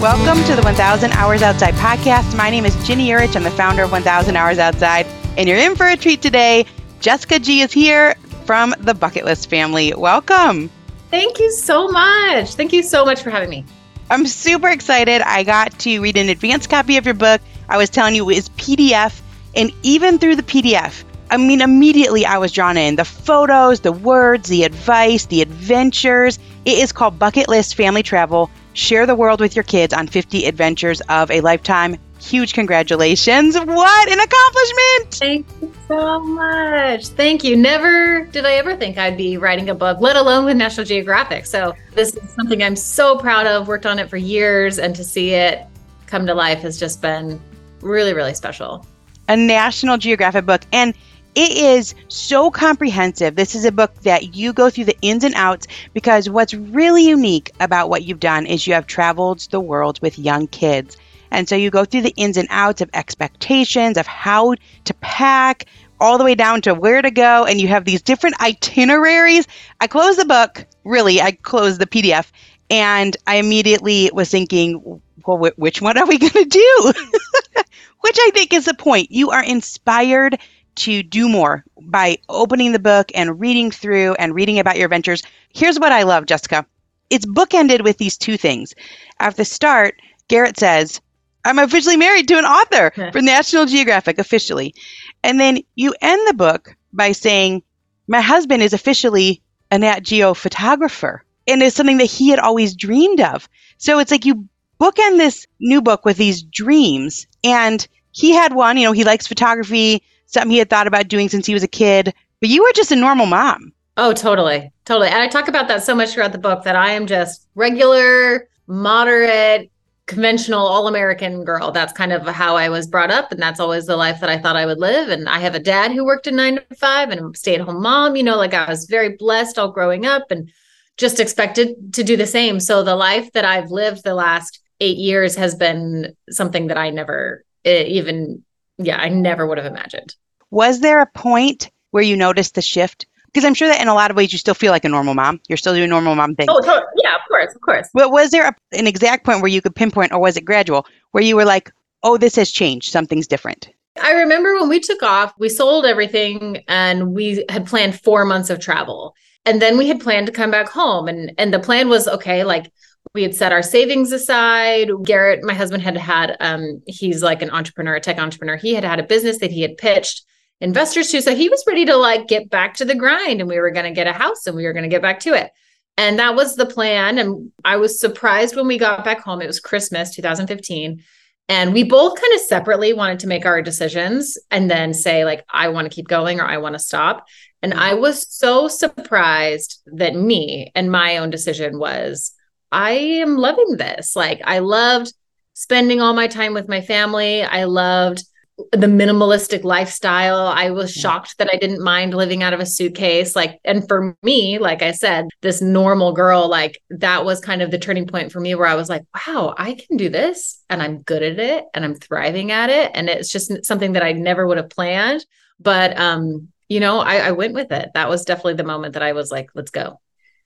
[0.00, 2.36] Welcome to the 1000 Hours Outside podcast.
[2.36, 3.34] My name is Ginny Yurich.
[3.34, 5.06] I'm the founder of 1000 Hours Outside,
[5.36, 6.66] and you're in for a treat today.
[7.00, 8.14] Jessica Gee is here
[8.46, 9.92] from the Bucket List family.
[9.92, 10.70] Welcome.
[11.10, 12.54] Thank you so much.
[12.54, 13.64] Thank you so much for having me.
[14.08, 15.20] I'm super excited.
[15.22, 17.40] I got to read an advanced copy of your book.
[17.68, 19.20] I was telling you it was PDF,
[19.56, 22.94] and even through the PDF, I mean, immediately I was drawn in.
[22.94, 26.38] The photos, the words, the advice, the adventures.
[26.64, 28.48] It is called Bucket List Family Travel
[28.78, 31.96] Share the world with your kids on 50 adventures of a lifetime.
[32.20, 33.56] Huge congratulations.
[33.58, 35.14] What an accomplishment!
[35.14, 37.08] Thank you so much.
[37.08, 37.56] Thank you.
[37.56, 41.46] Never did I ever think I'd be writing a book, let alone with National Geographic.
[41.46, 43.66] So, this is something I'm so proud of.
[43.66, 45.66] Worked on it for years, and to see it
[46.06, 47.40] come to life has just been
[47.80, 48.86] really, really special.
[49.26, 50.62] A National Geographic book.
[50.70, 50.94] And
[51.38, 53.36] it is so comprehensive.
[53.36, 57.06] This is a book that you go through the ins and outs because what's really
[57.06, 60.96] unique about what you've done is you have traveled the world with young kids.
[61.30, 65.66] And so you go through the ins and outs of expectations, of how to pack,
[66.00, 67.44] all the way down to where to go.
[67.44, 69.46] And you have these different itineraries.
[69.80, 72.32] I closed the book, really, I closed the PDF,
[72.68, 76.92] and I immediately was thinking, well, which one are we going to do?
[78.00, 79.10] which I think is the point.
[79.10, 80.38] You are inspired
[80.78, 85.22] to do more by opening the book and reading through and reading about your adventures.
[85.52, 86.66] Here's what I love, Jessica.
[87.10, 88.74] It's bookended with these two things.
[89.20, 89.96] At the start,
[90.28, 91.00] Garrett says,
[91.44, 94.74] I'm officially married to an author for National Geographic, officially.
[95.22, 97.62] And then you end the book by saying,
[98.06, 101.24] My husband is officially a Nat Geo photographer.
[101.46, 103.48] And it's something that he had always dreamed of.
[103.78, 104.48] So it's like you
[104.80, 107.26] bookend this new book with these dreams.
[107.42, 111.28] And he had one, you know, he likes photography something he had thought about doing
[111.28, 112.14] since he was a kid.
[112.40, 113.72] But you were just a normal mom.
[113.96, 114.70] Oh, totally.
[114.84, 115.08] Totally.
[115.08, 118.48] And I talk about that so much throughout the book that I am just regular,
[118.68, 119.72] moderate,
[120.06, 121.72] conventional, all American girl.
[121.72, 123.32] That's kind of how I was brought up.
[123.32, 125.08] And that's always the life that I thought I would live.
[125.08, 127.60] And I have a dad who worked in nine to five and a stay at
[127.60, 128.14] home mom.
[128.14, 130.50] You know, like I was very blessed all growing up and
[130.96, 132.60] just expected to do the same.
[132.60, 136.90] So the life that I've lived the last eight years has been something that I
[136.90, 138.44] never eh, even
[138.78, 140.14] yeah, I never would have imagined.
[140.50, 143.06] Was there a point where you noticed the shift?
[143.26, 145.14] Because I'm sure that in a lot of ways you still feel like a normal
[145.14, 145.40] mom.
[145.48, 146.48] You're still doing normal mom things.
[146.50, 146.86] Oh, totally.
[147.02, 147.88] yeah, of course, of course.
[147.92, 150.86] But was there a, an exact point where you could pinpoint, or was it gradual,
[151.10, 151.70] where you were like,
[152.02, 153.68] oh, this has changed, something's different?
[154.02, 158.48] I remember when we took off, we sold everything and we had planned four months
[158.48, 159.14] of travel.
[159.44, 161.08] And then we had planned to come back home.
[161.08, 162.70] And and the plan was okay, like
[163.14, 164.90] we had set our savings aside.
[165.04, 168.56] Garrett, my husband, had had, um, he's like an entrepreneur, a tech entrepreneur.
[168.56, 170.24] He had had a business that he had pitched
[170.60, 171.22] investors to.
[171.22, 173.86] So he was ready to like get back to the grind and we were going
[173.86, 175.50] to get a house and we were going to get back to it.
[175.96, 177.18] And that was the plan.
[177.18, 179.42] And I was surprised when we got back home.
[179.42, 181.02] It was Christmas 2015.
[181.50, 185.44] And we both kind of separately wanted to make our decisions and then say, like,
[185.50, 187.26] I want to keep going or I want to stop.
[187.62, 192.32] And I was so surprised that me and my own decision was
[192.70, 194.14] I am loving this.
[194.14, 195.12] Like, I loved
[195.54, 197.42] spending all my time with my family.
[197.42, 198.24] I loved
[198.72, 200.46] the minimalistic lifestyle.
[200.46, 203.36] I was shocked that I didn't mind living out of a suitcase.
[203.36, 207.70] Like, and for me, like I said, this normal girl, like that was kind of
[207.70, 210.82] the turning point for me where I was like, wow, I can do this and
[210.82, 212.90] I'm good at it and I'm thriving at it.
[212.94, 215.24] And it's just something that I never would have planned.
[215.60, 217.90] But, um, you know, I, I went with it.
[217.94, 220.00] That was definitely the moment that I was like, let's go.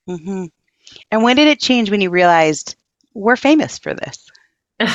[0.07, 0.45] Mm-hmm.
[1.11, 2.75] And when did it change when you realized
[3.13, 4.29] we're famous for this?
[4.79, 4.87] oh,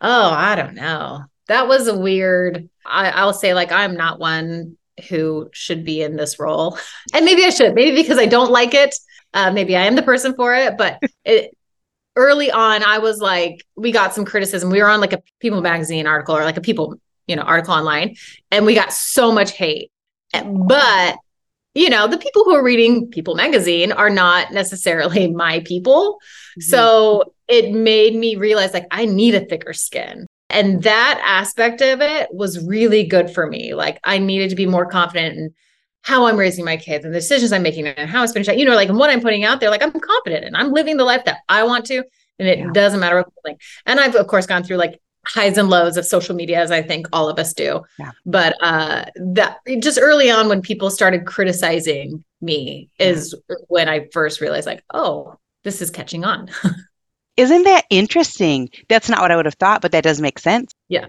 [0.00, 1.24] I don't know.
[1.48, 4.76] That was a weird, I, I'll say, like, I'm not one
[5.08, 6.78] who should be in this role.
[7.14, 8.94] And maybe I should, maybe because I don't like it.
[9.34, 10.76] Uh, maybe I am the person for it.
[10.76, 11.56] But it,
[12.16, 14.70] early on, I was like, we got some criticism.
[14.70, 16.96] We were on like a People magazine article or like a People,
[17.26, 18.16] you know, article online,
[18.50, 19.90] and we got so much hate.
[20.32, 21.16] But
[21.74, 26.18] you know, the people who are reading People magazine are not necessarily my people.
[26.58, 26.62] Mm-hmm.
[26.62, 30.26] So it made me realize like I need a thicker skin.
[30.48, 33.74] And that aspect of it was really good for me.
[33.74, 35.54] Like I needed to be more confident in
[36.02, 38.64] how I'm raising my kids and the decisions I'm making and how I'm spending, you
[38.64, 41.04] know, like and what I'm putting out there, like I'm confident and I'm living the
[41.04, 42.02] life that I want to.
[42.38, 42.70] And it Yeah.
[42.72, 45.00] doesn't matter what like and I've of course gone through like
[45.32, 47.82] highs and lows of social media as I think all of us do.
[47.98, 48.10] Yeah.
[48.26, 53.34] But uh that just early on when people started criticizing me is
[53.68, 56.48] when I first realized like, oh, this is catching on.
[57.36, 58.68] Isn't that interesting?
[58.88, 60.72] That's not what I would have thought, but that does make sense.
[60.88, 61.06] Yeah.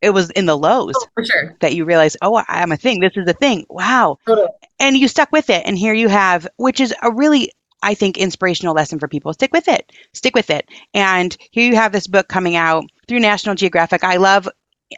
[0.00, 1.56] It was in the lows Oh, for sure.
[1.60, 3.00] that you realized, oh, I'm a thing.
[3.00, 3.64] This is a thing.
[3.70, 4.18] Wow.
[4.26, 4.48] Totally.
[4.80, 5.62] And you stuck with it.
[5.64, 7.52] And here you have, which is a really,
[7.84, 9.32] I think, inspirational lesson for people.
[9.32, 9.92] Stick with it.
[10.12, 10.68] Stick with it.
[10.92, 14.04] And here you have this book coming out through National Geographic.
[14.04, 14.48] I love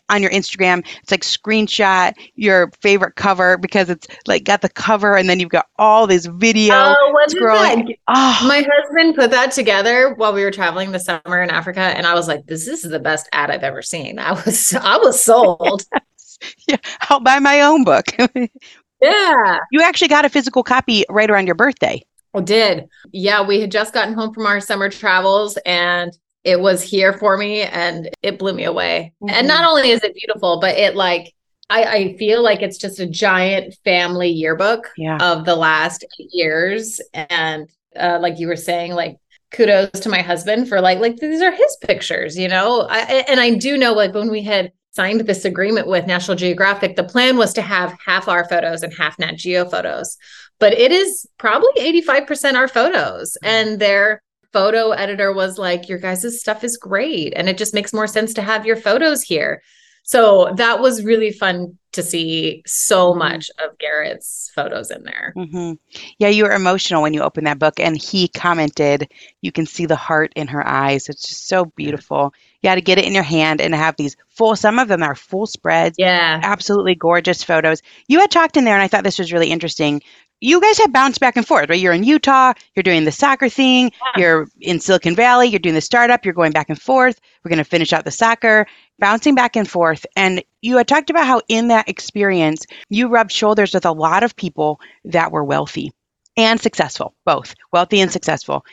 [0.09, 5.17] on your Instagram, it's like screenshot your favorite cover because it's like got the cover
[5.17, 6.75] and then you've got all this video.
[6.75, 7.87] Oh, scrolling.
[7.87, 11.81] that Oh, My husband put that together while we were traveling this summer in Africa,
[11.81, 14.73] and I was like, "This, this is the best ad I've ever seen." I was,
[14.81, 15.83] I was sold.
[16.69, 18.07] yeah, I'll buy my own book.
[19.01, 22.01] yeah, you actually got a physical copy right around your birthday.
[22.35, 22.89] I did.
[23.13, 27.37] Yeah, we had just gotten home from our summer travels, and it was here for
[27.37, 29.13] me, and it blew me away.
[29.29, 31.33] And not only is it beautiful, but it like
[31.71, 35.17] I, I feel like it's just a giant family yearbook Yeah.
[35.21, 37.69] of the last eight years, and
[37.99, 39.17] uh, like you were saying, like
[39.51, 43.39] kudos to my husband for like like these are his pictures you know I, and
[43.39, 47.37] i do know like when we had signed this agreement with national geographic the plan
[47.37, 50.17] was to have half our photos and half nat geo photos
[50.59, 51.69] but it is probably
[52.03, 54.21] 85% our photos and their
[54.55, 58.33] photo editor was like your guys' stuff is great and it just makes more sense
[58.35, 59.61] to have your photos here
[60.07, 65.73] so that was really fun to see so much of garrett's photos in there hmm
[66.19, 69.09] Yeah, you were emotional when you opened that book, and he commented,
[69.43, 71.09] "You can see the heart in her eyes.
[71.09, 74.57] It's just so beautiful." Yeah, to get it in your hand and have these full.
[74.57, 75.97] Some of them are full spreads.
[75.99, 77.83] yeah Absolutely gorgeous photos.
[78.09, 80.03] You had talked in there, and I thought this was really interesting.
[80.45, 81.81] You guys have bounced back and forth, right?
[81.81, 84.21] You're in Utah, you're doing the soccer thing, Yeah.
[84.21, 87.19] you're in Silicon Valley, you're doing the startup, you're going back and forth.
[87.43, 88.67] We're going to finish out the soccer,
[88.99, 90.05] bouncing back and forth.
[90.17, 94.23] And you had talked about how in that experience, you rubbed shoulders with a lot
[94.23, 95.93] of people that were wealthy
[96.37, 98.67] and successful, both wealthy and successful.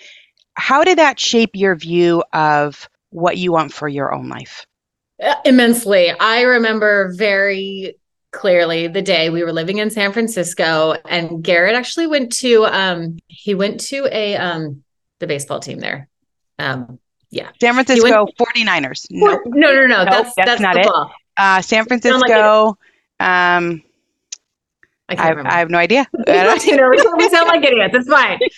[0.55, 4.65] How did that shape your view of what you want for your own life?
[5.23, 6.11] Uh, immensely.
[6.19, 7.95] I remember very
[8.31, 13.17] clearly the day we were living in San Francisco and Garrett actually went to um
[13.27, 14.83] he went to a um
[15.19, 16.07] the baseball team there.
[16.57, 16.99] Um
[17.31, 17.49] yeah.
[17.61, 19.07] San Francisco 49ers.
[19.09, 19.39] No.
[19.45, 20.05] no, no, no.
[20.05, 20.83] That's that's that's, not it.
[20.83, 21.11] football.
[21.37, 22.77] Uh, San Francisco.
[23.19, 23.81] um,
[25.07, 25.51] I I can't have, remember.
[25.51, 26.07] I have no idea.
[26.27, 27.95] you know, we, we sound like idiots.
[27.95, 28.39] It's fine.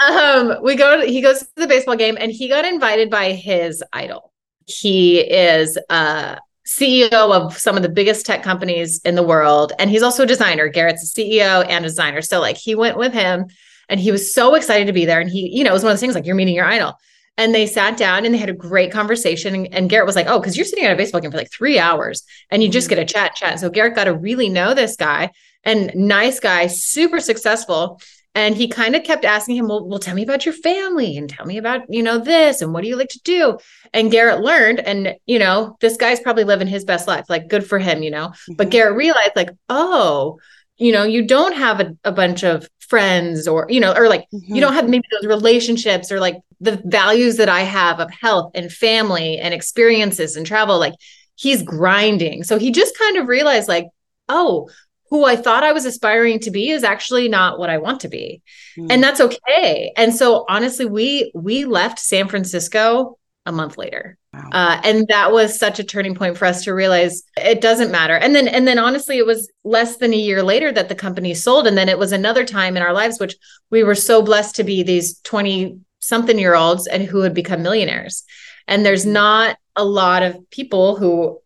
[0.00, 1.06] Um, we go.
[1.06, 4.32] He goes to the baseball game, and he got invited by his idol.
[4.66, 6.36] He is uh
[6.78, 10.26] CEO of some of the biggest tech companies in the world, and he's also a
[10.26, 10.68] designer.
[10.68, 13.46] Garrett's a CEO and a designer, so like he went with him,
[13.88, 15.20] and he was so excited to be there.
[15.20, 16.94] And he, you know, it was one of those things like you're meeting your idol.
[17.38, 19.54] And they sat down and they had a great conversation.
[19.54, 21.50] And, and Garrett was like, "Oh, because you're sitting at a baseball game for like
[21.50, 22.96] three hours, and you just mm-hmm.
[22.96, 25.30] get a chat, chat." So Garrett got to really know this guy,
[25.64, 28.00] and nice guy, super successful.
[28.34, 31.28] And he kind of kept asking him, well, well, tell me about your family and
[31.28, 33.58] tell me about, you know, this and what do you like to do?
[33.92, 37.66] And Garrett learned, and, you know, this guy's probably living his best life, like good
[37.66, 38.32] for him, you know.
[38.56, 40.38] But Garrett realized, like, oh,
[40.78, 44.22] you know, you don't have a, a bunch of friends or, you know, or like
[44.32, 44.40] Mhm.
[44.56, 48.52] you don't have maybe those relationships or like the values that I have of health
[48.54, 50.78] and family and experiences and travel.
[50.78, 50.94] Like
[51.34, 52.44] he's grinding.
[52.44, 53.86] So he just kind of realized, like,
[54.28, 54.70] oh,
[55.12, 58.08] who I thought I was aspiring to be is actually not what I want to
[58.08, 58.40] be.
[58.78, 58.86] Mhm.
[58.90, 59.92] And that's okay.
[59.94, 64.16] And so honestly, we we left San Francisco a month later.
[64.32, 64.48] Wow.
[64.50, 68.14] Uh, and that was such a turning point for us to realize it doesn't matter.
[68.14, 71.34] And then, and then honestly, it was less than a year later that the company
[71.34, 71.66] sold.
[71.66, 73.36] And then it was another time in our lives, which
[73.70, 77.62] we were so blessed to be these 20 something year olds and who had become
[77.62, 78.24] millionaires.
[78.66, 81.41] And there's not a lot of people who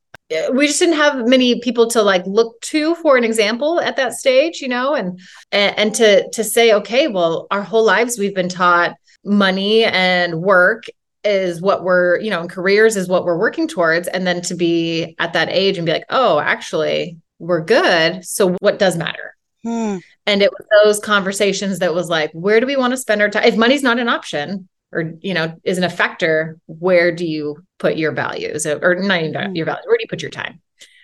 [0.53, 4.15] we just didn't have many people to like look to for an example at that
[4.15, 5.21] stage, you know, and
[5.53, 10.85] and, to to say, okay, well, our whole lives we've been taught money and work
[11.25, 14.09] is what we're, you know, and careers is what we're working towards.
[14.09, 18.25] And then to be at that age and be like, oh, actually, we're good.
[18.25, 19.35] So what does matter?
[19.65, 19.99] Hmm.
[20.27, 23.29] And it was those conversations that was like, where do we want to spend our
[23.29, 23.45] time?
[23.45, 27.65] If money's not an option or, you know, is an a factor, where do you
[27.79, 29.57] put your values or not even mm.
[29.57, 29.85] your values?
[29.87, 30.61] Where do you put your time?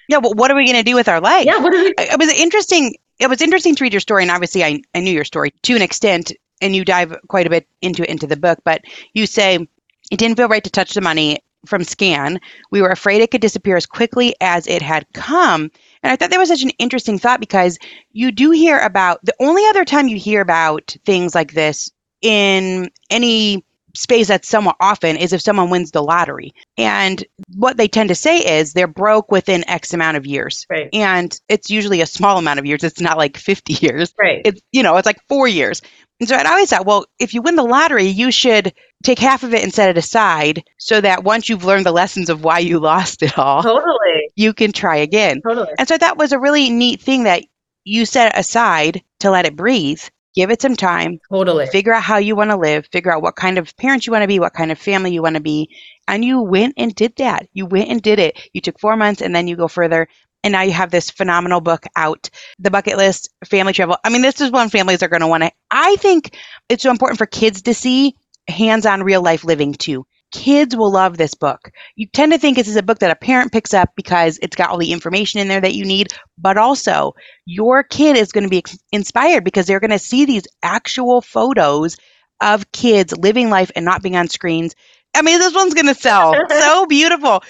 [0.08, 1.44] Yeah, but what are we going to do with our life?
[1.44, 1.58] Yeah.
[1.58, 1.94] What are we?
[1.98, 2.96] it was interesting.
[3.18, 5.76] It was interesting to read your story, and obviously, I, I knew your story to
[5.76, 8.58] an extent, and you dive quite a bit into into the book.
[8.64, 8.82] But
[9.14, 9.66] you say
[10.10, 12.40] it didn't feel right to touch the money from Scan.
[12.70, 15.70] We were afraid it could disappear as quickly as it had come.
[16.02, 17.78] And I thought that was such an interesting thought because
[18.12, 22.90] you do hear about the only other time you hear about things like this in
[23.10, 26.52] any space that's somewhat often is if someone wins the lottery.
[26.78, 27.24] And
[27.56, 30.66] what they tend to say is they're broke within X amount of years.
[30.70, 30.88] Right.
[30.92, 32.84] And it's usually a small amount of years.
[32.84, 34.12] It's not like 50 years.
[34.18, 34.42] Right.
[34.44, 35.82] It's, you know, it's like four years.
[36.20, 38.72] And so I'd always thought, well, if you win the lottery, you should
[39.02, 42.30] take half of it and set it aside so that once you've learned the lessons
[42.30, 44.30] of why you lost it all, totally.
[44.36, 45.40] you can try again.
[45.42, 45.72] Totally.
[45.78, 47.42] And so that was a really neat thing that
[47.84, 50.02] you set aside to let it breathe,
[50.34, 51.66] give it some time, Totally.
[51.66, 54.22] figure out how you want to live, figure out what kind of parent you want
[54.22, 55.68] to be, what kind of family you want to be.
[56.08, 57.48] And you went and did that.
[57.52, 58.38] You went and did it.
[58.52, 60.08] You took four months and then you go further.
[60.44, 63.96] And now you have this phenomenal book out, The Bucket List, Family Travel.
[64.04, 65.52] I mean, this is one families are going to want to.
[65.70, 66.36] I think
[66.68, 68.16] it's so important for kids to see
[68.48, 70.04] hands on real life living too.
[70.32, 71.70] Kids will love this book.
[71.94, 74.56] You tend to think this is a book that a parent picks up because it's
[74.56, 77.12] got all the information in there that you need, but also
[77.44, 81.96] your kid is going to be inspired because they're going to see these actual photos
[82.42, 84.74] of kids living life and not being on screens.
[85.14, 86.34] I mean, this one's going to sell.
[86.50, 87.42] so beautiful.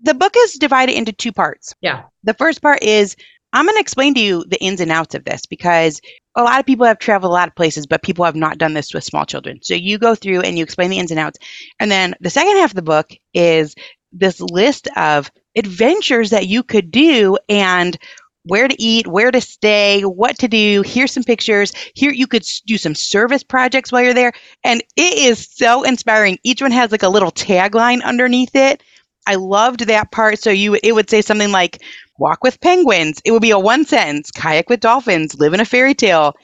[0.00, 1.74] The book is divided into two parts.
[1.80, 2.04] Yeah.
[2.22, 3.16] The first part is
[3.52, 6.00] I'm going to explain to you the ins and outs of this because
[6.36, 8.74] a lot of people have traveled a lot of places, but people have not done
[8.74, 9.58] this with small children.
[9.62, 11.38] So you go through and you explain the ins and outs.
[11.80, 13.74] And then the second half of the book is
[14.12, 17.98] this list of adventures that you could do and
[18.44, 20.82] where to eat, where to stay, what to do.
[20.86, 21.72] Here's some pictures.
[21.94, 24.32] Here you could do some service projects while you're there.
[24.62, 26.38] And it is so inspiring.
[26.44, 28.82] Each one has like a little tagline underneath it.
[29.26, 30.38] I loved that part.
[30.38, 31.82] So you it would say something like
[32.18, 33.20] walk with penguins.
[33.24, 36.34] It would be a one sentence, kayak with dolphins, live in a fairy tale,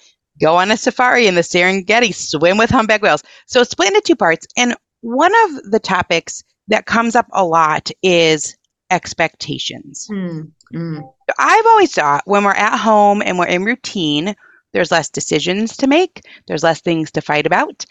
[0.41, 3.23] go on a safari in the Serengeti, swim with humpback whales.
[3.47, 4.47] So it's split into two parts.
[4.57, 8.57] And one of the topics that comes up a lot is
[8.91, 10.07] expectations.
[10.11, 11.15] Mm, mm.
[11.39, 14.35] I've always thought when we're at home and we're in routine,
[14.73, 17.85] there's less decisions to make, there's less things to fight about.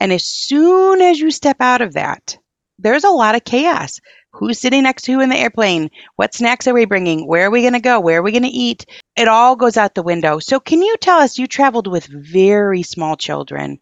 [0.00, 2.36] And as soon as you step out of that,
[2.78, 4.00] there's a lot of chaos.
[4.36, 5.90] Who's sitting next to who in the airplane?
[6.16, 7.26] What snacks are we bringing?
[7.26, 7.98] Where are we going to go?
[8.00, 8.84] Where are we going to eat?
[9.16, 10.38] It all goes out the window.
[10.38, 13.78] So, can you tell us you traveled with very small children?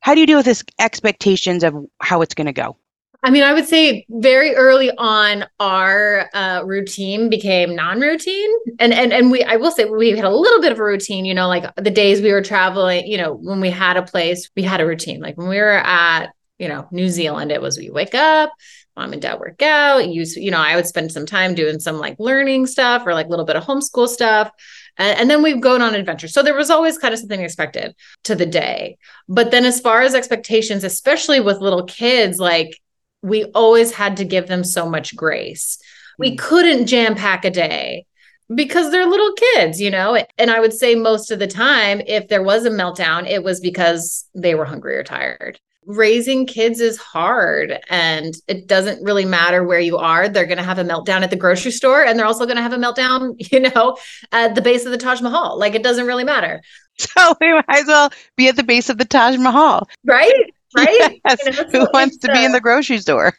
[0.00, 2.76] How do you deal with this expectations of how it's going to go?
[3.22, 9.12] I mean, I would say very early on, our uh, routine became non-routine, and and
[9.12, 11.26] and we, I will say, we had a little bit of a routine.
[11.26, 13.06] You know, like the days we were traveling.
[13.06, 15.20] You know, when we had a place, we had a routine.
[15.20, 16.28] Like when we were at,
[16.58, 18.52] you know, New Zealand, it was we wake up,
[18.96, 20.08] mom and dad work out.
[20.08, 23.26] You, you know, I would spend some time doing some like learning stuff or like
[23.26, 24.50] a little bit of homeschool stuff.
[24.96, 26.32] And, and then we've gone on adventures.
[26.32, 27.94] So there was always kind of something expected
[28.24, 28.98] to the day.
[29.28, 32.80] But then as far as expectations, especially with little kids, like
[33.22, 35.78] we always had to give them so much grace.
[36.18, 36.38] We mm.
[36.38, 38.06] couldn't jam pack a day
[38.54, 40.22] because they're little kids, you know?
[40.38, 43.60] And I would say most of the time, if there was a meltdown, it was
[43.60, 45.60] because they were hungry or tired.
[45.86, 50.28] Raising kids is hard and it doesn't really matter where you are.
[50.28, 52.62] They're going to have a meltdown at the grocery store and they're also going to
[52.62, 53.96] have a meltdown, you know,
[54.32, 55.58] at the base of the Taj Mahal.
[55.58, 56.62] Like it doesn't really matter.
[56.98, 59.88] So, we might as well be at the base of the Taj Mahal.
[60.04, 60.52] Right?
[60.76, 61.20] Right?
[61.24, 61.38] Yes.
[61.44, 63.36] You know, Who wants to be in the grocery store?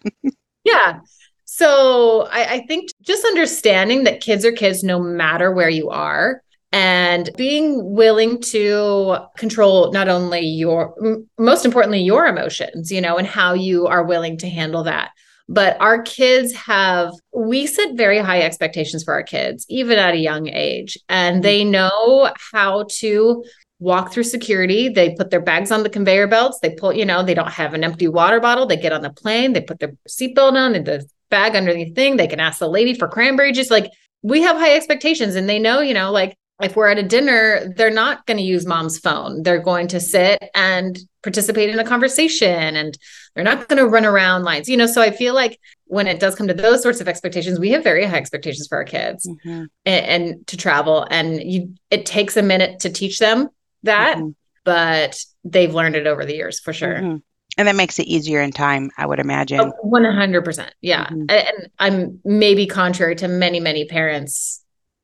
[0.66, 1.00] Yeah.
[1.46, 6.42] So I, I think just understanding that kids are kids no matter where you are
[6.72, 13.18] and being willing to control not only your, m- most importantly, your emotions, you know,
[13.18, 15.12] and how you are willing to handle that.
[15.50, 20.18] But our kids have, we set very high expectations for our kids, even at a
[20.18, 21.42] young age, and mm-hmm.
[21.42, 23.44] they know how to
[23.80, 24.88] walk through security.
[24.88, 26.60] They put their bags on the conveyor belts.
[26.62, 28.66] They pull, you know, they don't have an empty water bottle.
[28.66, 31.96] They get on the plane, they put their seatbelt on and the bag underneath the
[31.96, 32.16] thing.
[32.16, 33.72] They can ask the lady for cranberry juice.
[33.72, 37.04] Like we have high expectations and they know, you know, like if we're at a
[37.04, 39.44] dinner, they're not going to use mom's phone.
[39.44, 42.98] They're going to sit and participate in a conversation and
[43.36, 44.88] they're not going to run around lines, you know.
[44.88, 47.84] So I feel like when it does come to those sorts of expectations, we have
[47.84, 49.68] very high expectations for our kids Mhm.
[49.86, 51.06] and, and to travel.
[51.10, 53.50] And you, it takes a minute to teach them
[53.84, 54.36] that, Mhm.
[54.64, 56.96] but they've learned it over the years for sure.
[56.96, 57.22] Mhm.
[57.58, 59.60] And that makes it easier in time, I would imagine.
[59.60, 61.08] Oh, One hundred percent, yeah.
[61.08, 61.30] Mhm.
[61.30, 64.61] And I'm maybe contrary to many, many parents,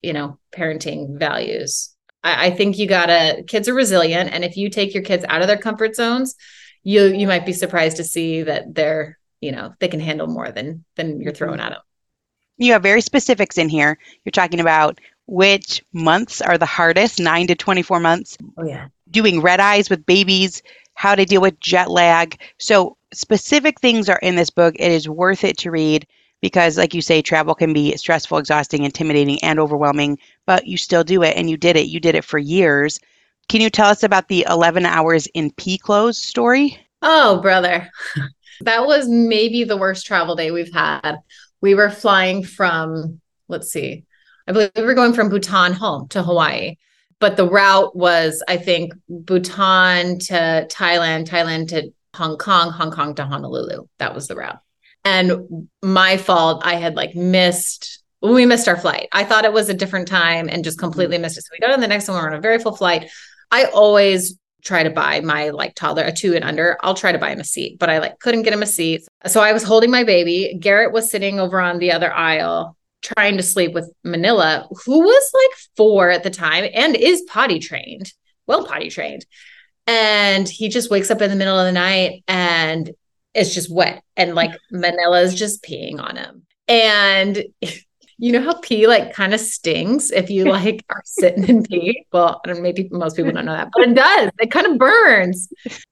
[0.08, 1.94] you know, parenting values.
[2.24, 3.44] I, I think you gotta.
[3.46, 6.36] Kids are resilient, and if you take your kids out of their comfort zones,
[6.82, 10.50] you you might be surprised to see that they're, you know, they can handle more
[10.50, 11.38] than than you're mm-hmm.
[11.38, 11.82] throwing at them.
[12.58, 13.98] You have very specifics in here.
[14.24, 19.42] You're talking about which months are the hardest, 9 to 24 months, Oh yeah, doing
[19.42, 22.40] red eyes with babies, how to deal with jet lag.
[22.60, 24.76] So, specific things are in this book.
[24.80, 26.08] It is worth it to read
[26.42, 31.04] because, like you say, travel can be stressful, exhausting, intimidating, and overwhelming, but you still
[31.04, 31.88] do it and you did it.
[31.88, 33.00] You did it for years.
[33.50, 36.78] Can you tell us about the 11 hours in P clothes story?
[37.02, 37.90] Oh, brother.
[38.62, 41.18] that was maybe the worst travel day we've had.
[41.62, 44.06] We were flying from, let's see,
[44.48, 46.76] I believe we were going from Bhutan home to Hawaii.
[47.20, 53.16] But the route was, I think, Bhutan to Thailand, Thailand to Hong Kong, Hong Kong
[53.16, 53.88] to Honolulu.
[53.98, 54.60] That was the route.
[55.08, 59.08] And my fault, I had like missed we missed our flight.
[59.12, 60.86] I thought it was a different time and just mm-hmm.
[60.86, 61.44] completely missed it.
[61.44, 62.18] So we got on the next one.
[62.18, 63.10] We're on a very full flight.
[63.52, 66.78] I always try to buy my like toddler a two and under.
[66.82, 69.04] I'll try to buy him a seat, but I like couldn't get him a seat.
[69.28, 70.58] So I was holding my baby.
[70.60, 75.32] Garrett was sitting over on the other aisle trying to sleep with Manila, who was
[75.34, 78.12] like four at the time and is potty trained,
[78.48, 79.26] well potty trained.
[79.86, 82.92] And he just wakes up in the middle of the night and
[83.38, 84.04] it's just wet.
[84.18, 86.44] And like Manila is just peeing on him.
[86.68, 87.44] And
[88.20, 92.06] you know how pee like kind of stings if you like are sitting in pee.
[92.12, 94.32] Well, I don't maybe most people don't know that, but it does.
[94.40, 95.48] It kind of burns.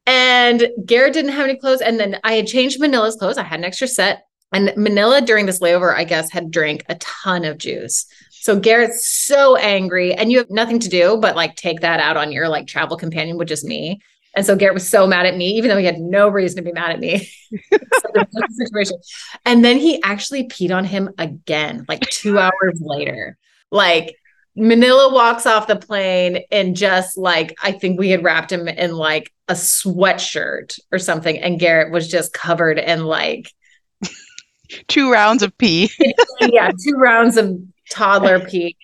[0.08, 1.82] And Garrett didn't have any clothes.
[1.82, 3.38] And then I had changed Manila's clothes.
[3.38, 4.24] I had an extra set.
[4.52, 8.06] And Manila during this layover, I guess, had drank a ton of juice.
[8.32, 12.16] So Garrett's so angry, and you have nothing to do but like take that out
[12.16, 14.00] on your like travel companion, which is me.
[14.36, 16.62] And so Garrett was so mad at me, even though he had no reason to
[16.62, 17.30] be mad at me.
[18.52, 18.98] situation.
[19.46, 23.38] And then he actually peed on him again, like two hours later.
[23.72, 24.16] Like
[24.56, 28.94] Manila walks off the plane and just like, I think we had wrapped him in
[28.94, 31.40] like a sweatshirt or something.
[31.40, 33.52] And Garrett was just covered in like
[34.88, 35.92] two rounds of pee.
[36.42, 37.58] yeah, two rounds of
[37.90, 38.76] toddler pee.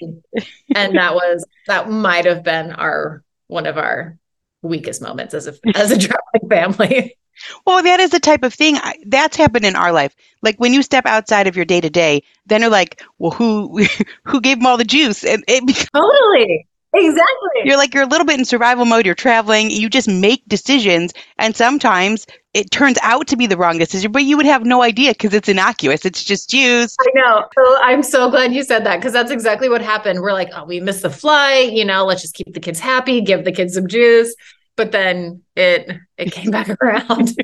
[0.75, 4.17] And that was, that might have been our, one of our
[4.61, 7.17] weakest moments as a as a traveling family.
[7.65, 8.77] Well, that is the type of thing
[9.07, 10.15] that's happened in our life.
[10.41, 13.85] Like when you step outside of your day to day, then you're like, well, who
[14.23, 15.23] who gave them all the juice?
[15.23, 16.67] And it becomes, totally.
[16.93, 17.61] Exactly.
[17.63, 21.13] You're like you're a little bit in survival mode, you're traveling, you just make decisions
[21.37, 24.81] and sometimes it turns out to be the wrong decision, but you would have no
[24.81, 26.05] idea because it's innocuous.
[26.05, 26.97] It's just juice.
[26.99, 27.45] I know.
[27.55, 30.19] So I'm so glad you said that because that's exactly what happened.
[30.19, 33.21] We're like, oh, we missed the flight, you know, let's just keep the kids happy,
[33.21, 34.35] give the kids some juice.
[34.75, 37.37] But then it it came back around.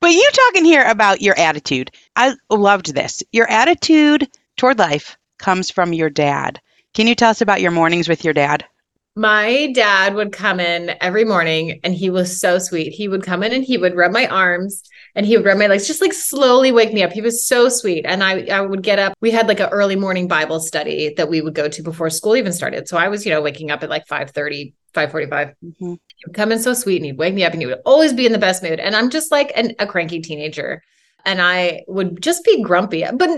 [0.00, 1.90] but you talking here about your attitude.
[2.16, 3.22] I loved this.
[3.32, 6.58] Your attitude toward life comes from your dad.
[6.98, 8.64] Can you tell us about your mornings with your dad?
[9.14, 12.92] My dad would come in every morning and he was so sweet.
[12.92, 14.82] He would come in and he would rub my arms
[15.14, 17.12] and he would rub my legs, just like slowly wake me up.
[17.12, 18.04] He was so sweet.
[18.04, 19.12] And I, I would get up.
[19.20, 22.34] We had like an early morning Bible study that we would go to before school
[22.34, 22.88] even started.
[22.88, 25.48] So I was, you know, waking up at like 5 30, 545.
[25.48, 25.92] Mm-hmm.
[25.92, 28.12] He would come in so sweet and he'd wake me up and he would always
[28.12, 28.80] be in the best mood.
[28.80, 30.82] And I'm just like an, a cranky teenager.
[31.24, 33.04] And I would just be grumpy.
[33.14, 33.30] But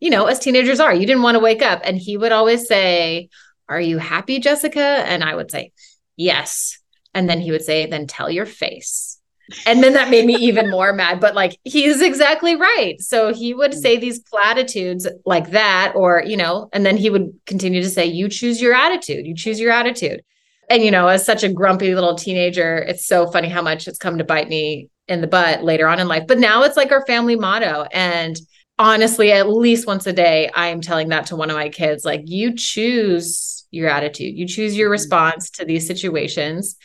[0.00, 1.80] you know, as teenagers are, you didn't want to wake up.
[1.84, 3.28] And he would always say,
[3.68, 4.80] Are you happy, Jessica?
[4.80, 5.72] And I would say,
[6.16, 6.78] Yes.
[7.14, 9.18] And then he would say, Then tell your face.
[9.64, 11.20] And then that made me even more mad.
[11.20, 13.00] But like, he's exactly right.
[13.00, 14.00] So he would say mm.
[14.00, 18.28] these platitudes like that, or, you know, and then he would continue to say, You
[18.28, 19.26] choose your attitude.
[19.26, 20.22] You choose your attitude.
[20.70, 23.98] And, you know, as such a grumpy little teenager, it's so funny how much it's
[23.98, 26.26] come to bite me in the butt later on in life.
[26.28, 27.86] But now it's like our family motto.
[27.90, 28.38] And
[28.78, 32.04] honestly, at least once a day, I am telling that to one of my kids
[32.04, 34.92] like, you choose your attitude, you choose your mm-hmm.
[34.92, 36.76] response to these situations,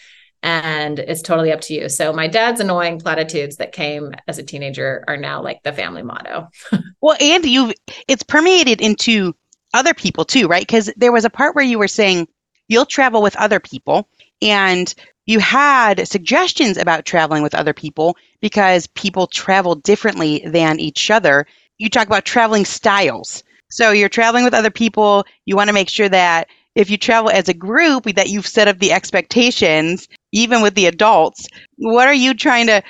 [0.42, 1.88] and it's totally up to you.
[1.88, 6.04] So, my dad's annoying platitudes that came as a teenager are now like the family
[6.04, 6.50] motto.
[7.02, 7.74] well, and you've
[8.08, 9.34] it's permeated into
[9.74, 10.66] other people too, right?
[10.66, 12.28] Because there was a part where you were saying
[12.68, 14.10] you'll travel with other people
[14.42, 14.94] and
[15.26, 21.46] you had suggestions about traveling with other people because people travel differently than each other
[21.78, 23.44] you talk about traveling styles.
[23.70, 25.26] So you're traveling with other people.
[25.46, 28.68] You want to make sure that if you travel as a group, that you've set
[28.68, 31.48] up the expectations, even with the adults.
[31.78, 32.82] What are you trying to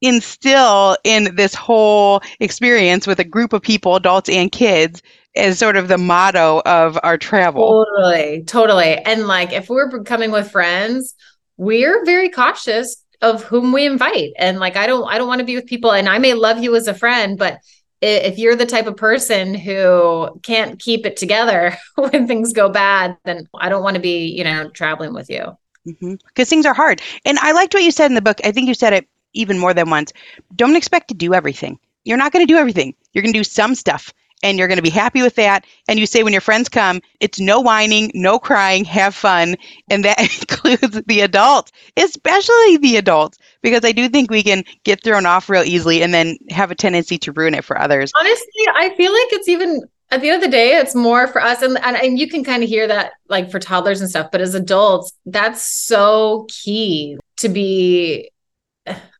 [0.00, 5.02] instill in this whole experience with a group of people, adults and kids,
[5.36, 7.84] as sort of the motto of our travel?
[7.84, 8.96] Totally, totally.
[8.98, 11.14] And like if we're coming with friends,
[11.56, 14.32] we're very cautious of whom we invite.
[14.38, 16.62] And like I don't I don't want to be with people and I may love
[16.62, 17.58] you as a friend, but
[18.00, 23.16] if you're the type of person who can't keep it together when things go bad,
[23.24, 25.56] then I don't want to be, you know, traveling with you.
[25.84, 26.42] Because mm-hmm.
[26.44, 27.00] things are hard.
[27.24, 28.40] And I liked what you said in the book.
[28.44, 30.12] I think you said it even more than once.
[30.54, 31.78] Don't expect to do everything.
[32.04, 32.94] You're not going to do everything.
[33.12, 35.66] You're going to do some stuff and you're going to be happy with that.
[35.88, 39.56] And you say when your friends come, it's no whining, no crying, have fun.
[39.90, 45.02] And that includes the adults, especially the adults, because I do think we can get
[45.02, 48.12] thrown off real easily and then have a tendency to ruin it for others.
[48.18, 51.42] Honestly, I feel like it's even at the end of the day, it's more for
[51.42, 51.60] us.
[51.62, 54.40] And, and, and you can kind of hear that like for toddlers and stuff, but
[54.40, 58.30] as adults, that's so key to be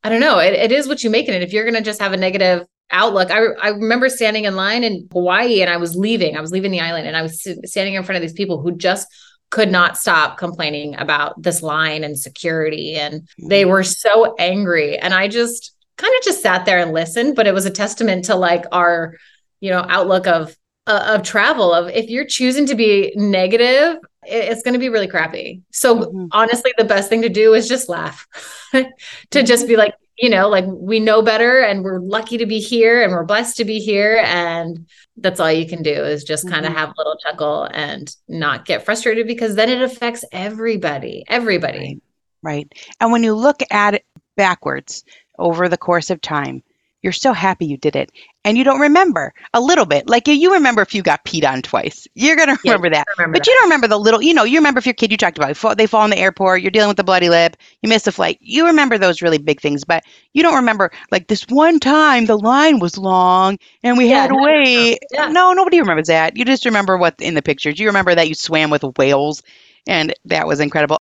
[0.03, 0.39] I don't know.
[0.39, 1.43] It, it is what you make it.
[1.43, 4.85] If you're going to just have a negative outlook, I, I remember standing in line
[4.85, 6.37] in Hawaii and I was leaving.
[6.37, 8.77] I was leaving the island and I was standing in front of these people who
[8.77, 9.09] just
[9.51, 12.95] could not stop complaining about this line and security.
[12.97, 13.71] And they mm-hmm.
[13.71, 14.99] were so angry.
[14.99, 17.37] And I just kind of just sat there and listened.
[17.37, 19.17] But it was a testament to like our,
[19.61, 20.55] you know, outlook of
[20.89, 25.07] uh, of travel of if you're choosing to be negative it's going to be really
[25.07, 26.27] crappy so mm-hmm.
[26.33, 28.27] honestly the best thing to do is just laugh
[29.31, 32.59] to just be like you know like we know better and we're lucky to be
[32.59, 36.45] here and we're blessed to be here and that's all you can do is just
[36.45, 36.55] mm-hmm.
[36.55, 41.25] kind of have a little chuckle and not get frustrated because then it affects everybody
[41.29, 42.01] everybody
[42.43, 42.69] right.
[42.71, 44.05] right and when you look at it
[44.37, 45.05] backwards
[45.39, 46.63] over the course of time
[47.03, 48.11] you're so happy you did it.
[48.45, 50.09] And you don't remember a little bit.
[50.09, 52.09] Like you remember if you got peed on twice.
[52.15, 53.07] You're going to remember that.
[53.19, 53.47] Remember but that.
[53.47, 55.77] you don't remember the little you know you remember if your kid you talked about
[55.77, 58.39] they fall in the airport you're dealing with the bloody lip you miss a flight.
[58.41, 62.39] You remember those really big things but you don't remember like this one time the
[62.39, 64.99] line was long and we yeah, had to no, wait.
[65.13, 65.29] No, yeah.
[65.31, 66.37] no nobody remembers that.
[66.37, 67.79] You just remember what's in the pictures.
[67.79, 69.43] You remember that you swam with whales
[69.87, 70.99] and that was incredible.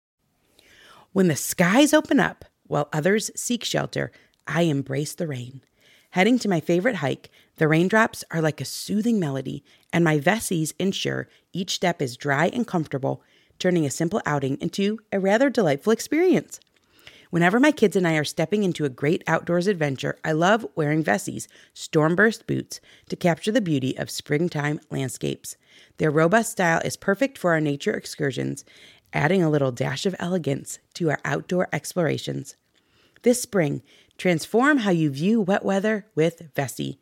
[1.12, 4.12] When the skies open up while others seek shelter
[4.48, 5.62] i embrace the rain
[6.14, 10.72] Heading to my favorite hike, the raindrops are like a soothing melody, and my Vessies
[10.78, 13.24] ensure each step is dry and comfortable,
[13.58, 16.60] turning a simple outing into a rather delightful experience.
[17.32, 21.04] Whenever my kids and I are stepping into a great outdoors adventure, I love wearing
[21.04, 25.58] Vessies Stormburst boots to capture the beauty of springtime landscapes.
[25.98, 28.64] Their robust style is perfect for our nature excursions,
[29.14, 32.56] adding a little dash of elegance to our outdoor explorations.
[33.24, 33.82] This spring,
[34.18, 36.98] Transform how you view wet weather with Vessi.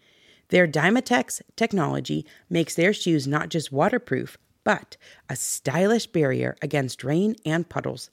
[0.50, 4.98] Their Dymatex technology makes their shoes not just waterproof, but
[5.30, 8.10] a stylish barrier against rain and puddles.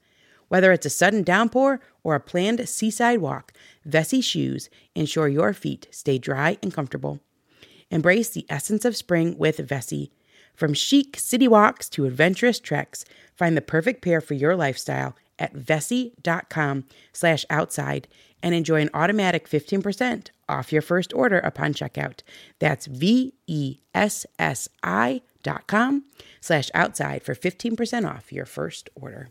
[0.49, 3.53] Whether it's a sudden downpour or a planned seaside walk,
[3.87, 7.21] Vessi shoes ensure your feet stay dry and comfortable.
[7.91, 10.11] Embrace the essence of spring with Vessi.
[10.55, 15.55] From chic city walks to adventurous treks, find the perfect pair for your lifestyle at
[15.55, 18.09] vessi.com slash outside
[18.43, 22.21] and enjoy an automatic 15% off your first order upon checkout.
[22.59, 23.33] That's V-E-S-S-I
[25.43, 26.05] dot com
[26.41, 29.29] slash outside for 15% off your first order.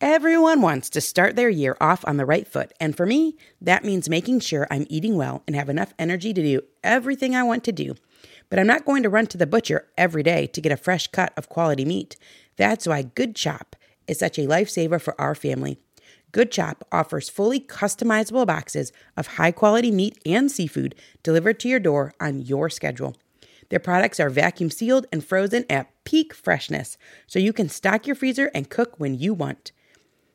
[0.00, 3.84] Everyone wants to start their year off on the right foot, and for me, that
[3.84, 7.64] means making sure I'm eating well and have enough energy to do everything I want
[7.64, 7.94] to do.
[8.50, 11.06] But I'm not going to run to the butcher every day to get a fresh
[11.06, 12.16] cut of quality meat.
[12.56, 15.78] That's why Good Chop is such a lifesaver for our family.
[16.34, 21.78] Good Chop offers fully customizable boxes of high quality meat and seafood delivered to your
[21.78, 23.14] door on your schedule.
[23.68, 28.16] Their products are vacuum sealed and frozen at peak freshness, so you can stock your
[28.16, 29.70] freezer and cook when you want.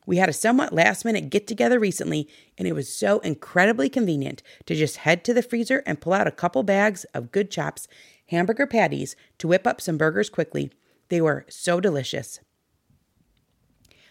[0.05, 4.41] We had a somewhat last minute get together recently, and it was so incredibly convenient
[4.67, 7.89] to just head to the freezer and pull out a couple bags of Good Chops
[8.27, 10.71] hamburger patties to whip up some burgers quickly.
[11.09, 12.39] They were so delicious.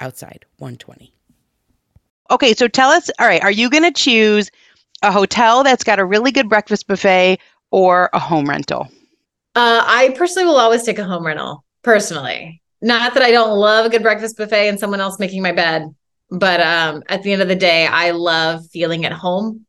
[0.00, 1.12] outside 120.
[2.30, 4.50] Okay, so tell us, all right, are you going to choose
[5.02, 7.38] a hotel that's got a really good breakfast buffet
[7.70, 8.88] or a home rental?
[9.54, 12.62] Uh, I personally will always take a home rental, personally.
[12.80, 15.94] Not that I don't love a good breakfast buffet and someone else making my bed,
[16.30, 19.66] but um, at the end of the day, I love feeling at home,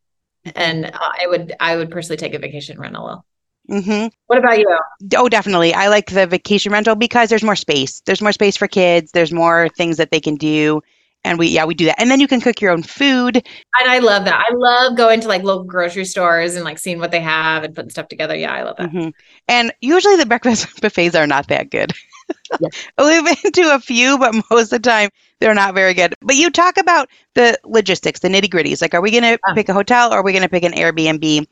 [0.54, 3.24] and I would I would personally take a vacation rental.
[3.70, 4.08] Mm-hmm.
[4.26, 4.78] What about you?
[5.16, 5.72] Oh, definitely.
[5.72, 8.00] I like the vacation rental because there's more space.
[8.04, 9.12] There's more space for kids.
[9.12, 10.82] There's more things that they can do.
[11.26, 11.98] And we, yeah, we do that.
[11.98, 13.36] And then you can cook your own food.
[13.36, 14.44] And I love that.
[14.46, 17.74] I love going to like local grocery stores and like seeing what they have and
[17.74, 18.36] putting stuff together.
[18.36, 18.90] Yeah, I love that.
[18.90, 19.08] Mm-hmm.
[19.48, 21.94] And usually the breakfast buffets are not that good.
[22.98, 25.08] We've been to a few, but most of the time
[25.40, 26.14] they're not very good.
[26.20, 28.82] But you talk about the logistics, the nitty gritties.
[28.82, 30.72] Like, are we going to pick a hotel or are we going to pick an
[30.72, 31.46] Airbnb?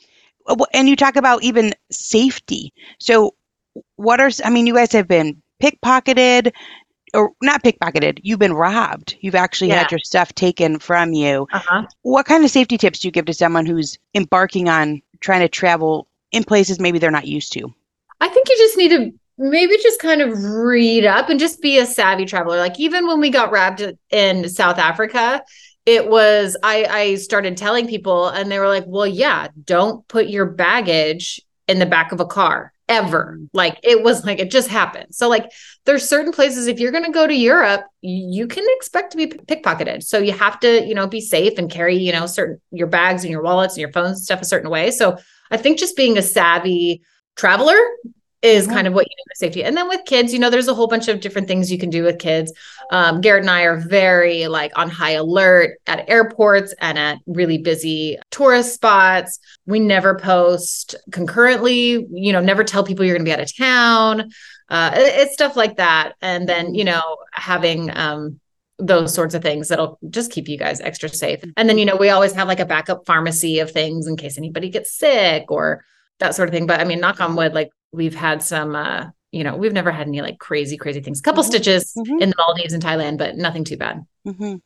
[0.47, 2.73] Uh, and you talk about even safety.
[2.99, 3.35] So,
[3.97, 6.53] what are, I mean, you guys have been pickpocketed
[7.15, 9.17] or not pickpocketed, you've been robbed.
[9.21, 9.83] You've actually yeah.
[9.83, 11.47] had your stuff taken from you.
[11.53, 11.87] Uh-huh.
[12.03, 15.49] What kind of safety tips do you give to someone who's embarking on trying to
[15.49, 17.73] travel in places maybe they're not used to?
[18.21, 21.79] I think you just need to maybe just kind of read up and just be
[21.79, 22.59] a savvy traveler.
[22.59, 25.43] Like even when we got robbed in South Africa,
[25.87, 30.29] it was I I started telling people and they were like, "Well, yeah, don't put
[30.29, 33.49] your baggage in the back of a car ever." Mm.
[33.53, 35.15] Like it was like it just happened.
[35.15, 35.51] So like
[35.85, 39.27] there's certain places if you're going to go to Europe, you can expect to be
[39.27, 40.05] pickpocketed.
[40.05, 43.25] So you have to, you know, be safe and carry, you know, certain your bags
[43.25, 44.91] and your wallets and your phones and stuff a certain way.
[44.93, 45.19] So
[45.51, 47.03] I think just being a savvy
[47.35, 47.79] traveler
[48.43, 48.75] is mm-hmm.
[48.75, 49.65] kind of what you do with safety.
[49.65, 51.91] And then with kids, you know, there's a whole bunch of different things you can
[51.91, 52.53] do with kids.
[52.91, 57.59] Um, Garrett and I are very like on high alert at airports and at really
[57.59, 59.39] busy tourist spots.
[59.67, 63.57] We never post concurrently, you know, never tell people you're going to be out of
[63.57, 64.31] town.
[64.69, 66.15] Uh, it's stuff like that.
[66.21, 68.41] And then, you know, having, um,
[68.79, 71.45] those sorts of things that'll just keep you guys extra safe.
[71.57, 74.37] And then, you know, we always have like a backup pharmacy of things in case
[74.37, 75.85] anybody gets sick or
[76.19, 76.67] that sort of thing.
[76.67, 79.91] But I mean, knock on wood, like we've had some uh you know we've never
[79.91, 81.21] had any like crazy crazy things.
[81.21, 81.51] A couple mm-hmm.
[81.51, 82.21] stitches mm-hmm.
[82.21, 84.05] in the maldives and thailand but nothing too bad.
[84.27, 84.57] Mm-hmm.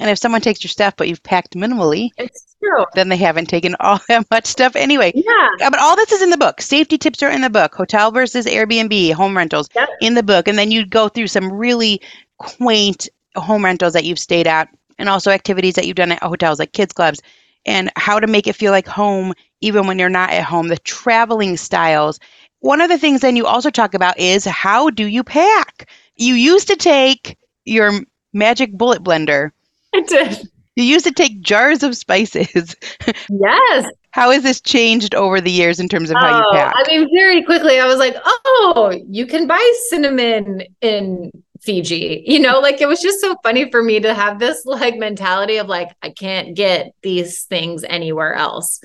[0.00, 2.84] and if someone takes your stuff but you've packed minimally it's true.
[2.94, 4.76] then they haven't taken all that much stuff.
[4.76, 5.48] Anyway yeah.
[5.62, 6.60] uh, but all this is in the book.
[6.60, 7.74] Safety tips are in the book.
[7.74, 9.88] Hotel versus airbnb home rentals yep.
[10.00, 10.48] in the book.
[10.48, 12.00] And then you go through some really
[12.38, 16.58] quaint home rentals that you've stayed at and also activities that you've done at hotels
[16.58, 17.20] like kids clubs
[17.64, 20.68] and how to make it feel like home even when you're not at home.
[20.68, 22.18] The traveling styles
[22.62, 25.88] one of the things then you also talk about is how do you pack?
[26.16, 27.92] You used to take your
[28.32, 29.50] magic bullet blender.
[29.92, 30.48] I did.
[30.76, 32.76] You used to take jars of spices.
[33.28, 33.90] Yes.
[34.12, 36.74] how has this changed over the years in terms of how you oh, pack?
[36.76, 42.22] I mean, very quickly, I was like, oh, you can buy cinnamon in Fiji.
[42.26, 45.56] You know, like it was just so funny for me to have this like mentality
[45.56, 48.80] of like, I can't get these things anywhere else.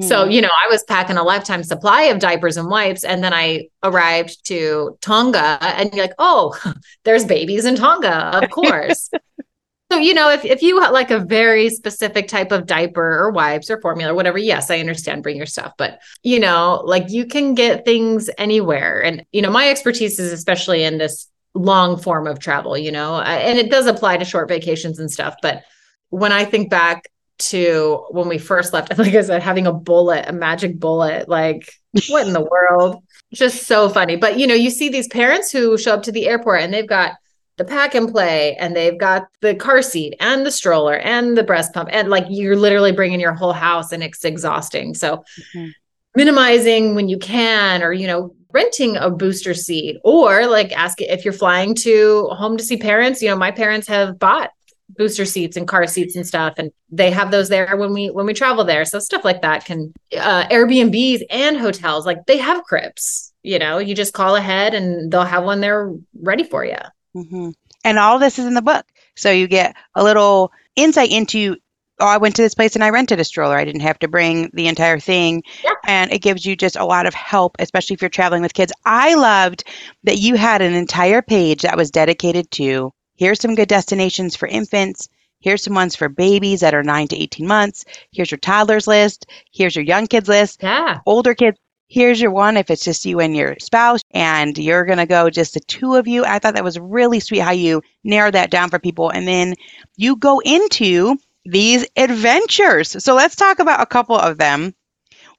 [0.00, 0.30] So, hmm.
[0.30, 3.04] you know, I was packing a lifetime supply of diapers and wipes.
[3.04, 6.58] And then I arrived to Tonga and you're like, oh,
[7.04, 9.10] there's babies in Tonga, of course.
[9.92, 13.30] so, you know, if, if you have like a very specific type of diaper or
[13.30, 15.74] wipes or formula or whatever, yes, I understand bring your stuff.
[15.78, 19.02] But, you know, like you can get things anywhere.
[19.02, 23.20] And, you know, my expertise is especially in this long form of travel, you know,
[23.20, 25.36] and it does apply to short vacations and stuff.
[25.40, 25.62] But
[26.10, 28.92] when I think back to when we first left.
[28.98, 31.72] Like I said, having a bullet, a magic bullet, like
[32.08, 33.02] what in the world?
[33.32, 34.16] Just so funny.
[34.16, 36.86] But you know, you see these parents who show up to the airport and they've
[36.86, 37.14] got
[37.56, 41.42] the pack and play and they've got the car seat and the stroller and the
[41.42, 45.18] breast pump and like you're literally bringing your whole house and it's exhausting so
[45.54, 45.68] mm-hmm.
[46.16, 51.24] minimizing when you can or you know renting a booster seat or like ask if
[51.24, 54.50] you're flying to home to see parents you know my parents have bought
[54.96, 58.26] booster seats and car seats and stuff and they have those there when we when
[58.26, 58.84] we travel there.
[58.84, 63.78] So stuff like that can uh airbnbs and hotels like they have cribs you know?
[63.78, 66.78] You just call ahead and they'll have one there ready for you
[67.14, 67.50] mm-hmm.
[67.84, 68.86] and all this is in the book.
[69.14, 71.56] So you get a little insight into
[72.00, 73.56] oh i went to this place and i rented a stroller.
[73.56, 75.42] I didn't have to bring the entire thing.
[75.62, 75.70] Yeah.
[75.86, 78.72] and it gives you just a lot of help especially if you're traveling with kids.
[78.84, 79.64] I loved
[80.02, 84.48] that you had an entire page that was dedicated to Here's some good destinations for
[84.48, 85.08] infants.
[85.40, 87.84] Here's some ones for babies that are 9 to 18 months.
[88.12, 89.26] Here's your toddlers list.
[89.52, 90.62] Here's your young kids list.
[90.62, 91.00] Yeah.
[91.06, 91.58] Older kids.
[91.86, 95.28] Here's your one if it's just you and your spouse and you're going to go
[95.28, 96.24] just the two of you.
[96.24, 99.10] I thought that was really sweet how you narrowed that down for people.
[99.10, 99.54] And then
[99.96, 103.04] you go into these adventures.
[103.04, 104.74] So let's talk about a couple of them.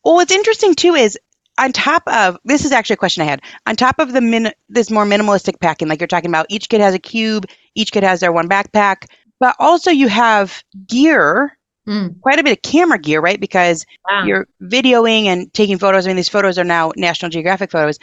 [0.04, 1.18] Well, what's interesting too is
[1.58, 3.42] on top of this is actually a question I had.
[3.66, 6.82] On top of the min this more minimalistic packing, like you're talking about, each kid
[6.82, 9.08] has a cube, each kid has their one backpack,
[9.40, 11.58] but also you have gear,
[11.88, 12.20] mm.
[12.22, 13.40] quite a bit of camera gear, right?
[13.40, 14.24] Because wow.
[14.26, 16.06] you're videoing and taking photos.
[16.06, 18.00] I mean, these photos are now National Geographic photos.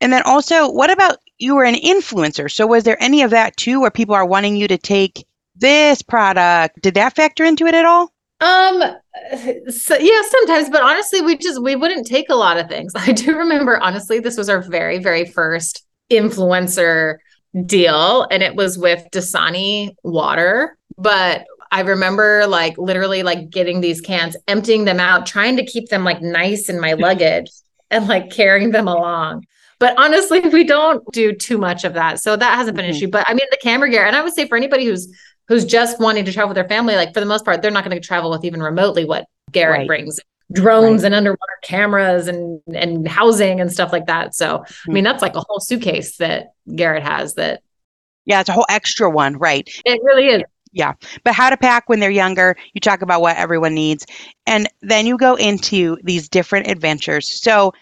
[0.00, 2.50] And then also, what about you were an influencer?
[2.50, 6.02] So was there any of that too, where people are wanting you to take this
[6.02, 6.80] product?
[6.82, 8.12] Did that factor into it at all?
[8.40, 8.82] Um,
[9.70, 12.92] so, yeah, sometimes, but honestly, we just we wouldn't take a lot of things.
[12.96, 17.16] I do remember, honestly, this was our very, very first influencer
[17.64, 20.76] deal, and it was with Dasani water.
[20.98, 25.88] But I remember like literally like getting these cans, emptying them out, trying to keep
[25.88, 27.50] them like nice in my luggage
[27.90, 29.44] and like carrying them along.
[29.78, 32.20] But honestly, we don't do too much of that.
[32.20, 32.96] So that hasn't been an mm-hmm.
[32.96, 33.10] issue.
[33.10, 35.08] But I mean, the camera gear, and I would say for anybody who's
[35.48, 37.84] who's just wanting to travel with their family, like for the most part, they're not
[37.84, 39.86] going to travel with even remotely what Garrett right.
[39.86, 40.18] brings
[40.52, 41.06] drones right.
[41.06, 44.34] and underwater cameras and and housing and stuff like that.
[44.34, 44.90] So mm-hmm.
[44.90, 47.62] I mean that's like a whole suitcase that Garrett has that
[48.24, 49.68] Yeah, it's a whole extra one, right.
[49.84, 50.42] It really is.
[50.72, 50.92] Yeah.
[51.24, 54.06] But how to pack when they're younger, you talk about what everyone needs.
[54.46, 57.40] And then you go into these different adventures.
[57.40, 57.72] So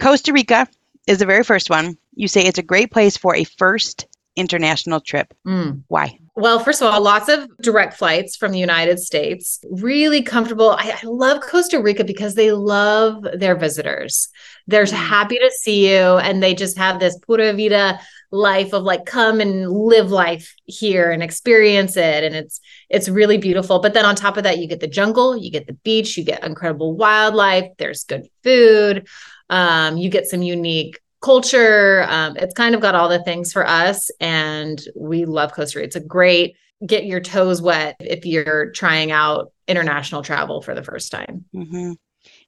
[0.00, 0.66] Costa Rica
[1.06, 1.98] is the very first one.
[2.14, 5.34] You say it's a great place for a first international trip.
[5.46, 5.82] Mm.
[5.88, 6.18] Why?
[6.38, 9.58] Well, first of all, lots of direct flights from the United States.
[9.72, 10.70] Really comfortable.
[10.70, 14.28] I, I love Costa Rica because they love their visitors.
[14.68, 14.92] They're mm.
[14.92, 17.98] happy to see you and they just have this pura vida
[18.30, 23.38] life of like come and live life here and experience it and it's it's really
[23.38, 26.18] beautiful but then on top of that you get the jungle you get the beach
[26.18, 29.08] you get incredible wildlife there's good food
[29.48, 33.66] um, you get some unique culture um, it's kind of got all the things for
[33.66, 36.54] us and we love costa rica it's a great
[36.86, 41.92] get your toes wet if you're trying out international travel for the first time mm-hmm.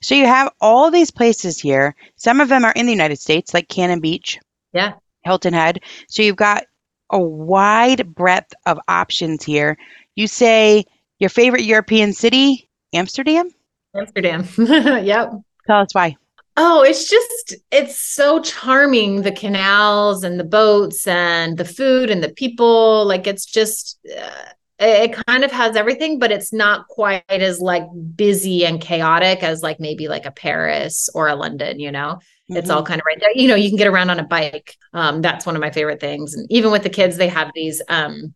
[0.00, 3.52] so you have all these places here some of them are in the united states
[3.52, 4.38] like cannon beach
[4.72, 4.92] yeah
[5.24, 5.80] Hilton Head.
[6.08, 6.64] So you've got
[7.10, 9.76] a wide breadth of options here.
[10.16, 10.84] You say
[11.18, 13.50] your favorite European city, Amsterdam?
[13.96, 14.46] Amsterdam.
[14.58, 15.32] yep.
[15.66, 16.16] Tell us why.
[16.56, 19.22] Oh, it's just, it's so charming.
[19.22, 23.06] The canals and the boats and the food and the people.
[23.06, 27.84] Like, it's just, uh, it kind of has everything, but it's not quite as like
[28.16, 32.18] busy and chaotic as like maybe like a Paris or a London, you know?
[32.18, 32.56] Mm-hmm.
[32.56, 32.86] It's all mm-hmm.
[32.86, 33.32] kind of right there.
[33.34, 34.76] You know, you can get around on a bike.
[34.92, 36.34] Um, that's one of my favorite things.
[36.34, 38.34] And even with the kids, they have these um,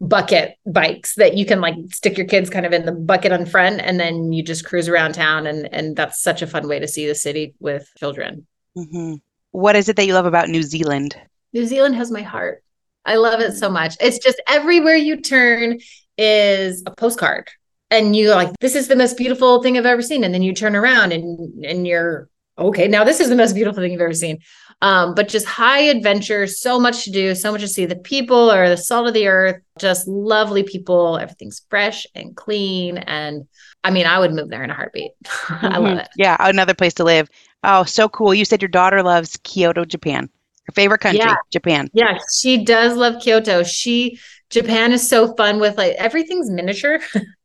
[0.00, 3.46] bucket bikes that you can like stick your kids kind of in the bucket on
[3.46, 6.78] front and then you just cruise around town and and that's such a fun way
[6.78, 8.46] to see the city with children.
[8.76, 9.14] Mm-hmm.
[9.50, 11.16] what is it that you love about new zealand?
[11.52, 12.62] New zealand has my heart.
[13.04, 13.96] I love it so much.
[14.00, 15.80] It's just everywhere you turn
[16.16, 17.48] is a postcard
[17.90, 20.54] and you're like this is the most beautiful thing i've ever seen and then you
[20.54, 22.28] turn around and and you're
[22.60, 24.38] okay, now this is the most beautiful thing you've ever seen.
[24.82, 27.84] Um, but just high adventure, so much to do, so much to see.
[27.84, 31.18] The people are the salt of the earth, just lovely people.
[31.18, 32.98] Everything's fresh and clean.
[32.98, 33.46] And
[33.84, 35.12] I mean, I would move there in a heartbeat.
[35.24, 35.66] Mm-hmm.
[35.74, 36.08] I love it.
[36.16, 37.28] Yeah, another place to live.
[37.62, 38.32] Oh, so cool.
[38.32, 40.30] You said your daughter loves Kyoto, Japan.
[40.64, 41.36] Her favorite country, yeah.
[41.50, 41.90] Japan.
[41.92, 43.62] Yeah, she does love Kyoto.
[43.62, 44.18] She
[44.50, 47.00] Japan is so fun with like everything's miniature.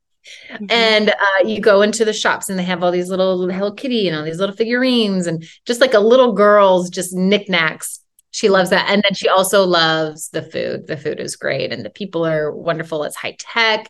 [0.52, 0.66] Mm-hmm.
[0.70, 4.08] And uh, you go into the shops and they have all these little Hello Kitty
[4.08, 8.00] and all these little figurines and just like a little girl's just knickknacks.
[8.32, 8.90] She loves that.
[8.90, 10.88] And then she also loves the food.
[10.88, 13.04] The food is great and the people are wonderful.
[13.04, 13.90] It's high tech.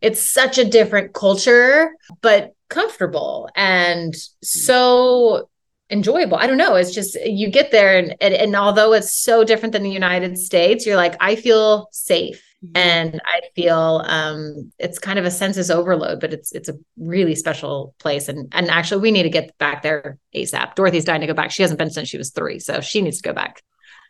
[0.00, 5.48] It's such a different culture, but comfortable and so
[5.90, 6.38] enjoyable.
[6.38, 6.74] I don't know.
[6.74, 10.38] It's just you get there and, and, and although it's so different than the United
[10.38, 12.76] States, you're like, I feel safe Mm-hmm.
[12.76, 17.34] and I feel um, it's kind of a census overload, but it's it's a really
[17.34, 18.28] special place.
[18.28, 20.76] And and actually, we need to get back there ASAP.
[20.76, 21.50] Dorothy's dying to go back.
[21.50, 23.62] She hasn't been since she was three, so she needs to go back.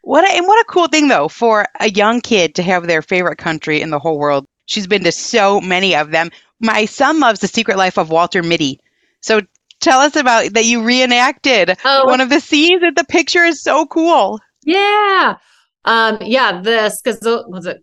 [0.03, 3.01] What a, and what a cool thing though for a young kid to have their
[3.01, 4.45] favorite country in the whole world.
[4.67, 6.31] She's been to so many of them.
[6.61, 8.81] My son loves The Secret Life of Walter Mitty.
[9.23, 9.41] So
[9.81, 12.07] tell us about that you reenacted oh.
[12.07, 12.83] one of the scenes.
[12.83, 14.41] That the picture is so cool.
[14.65, 15.37] Yeah.
[15.85, 17.83] Um, yeah, this because was it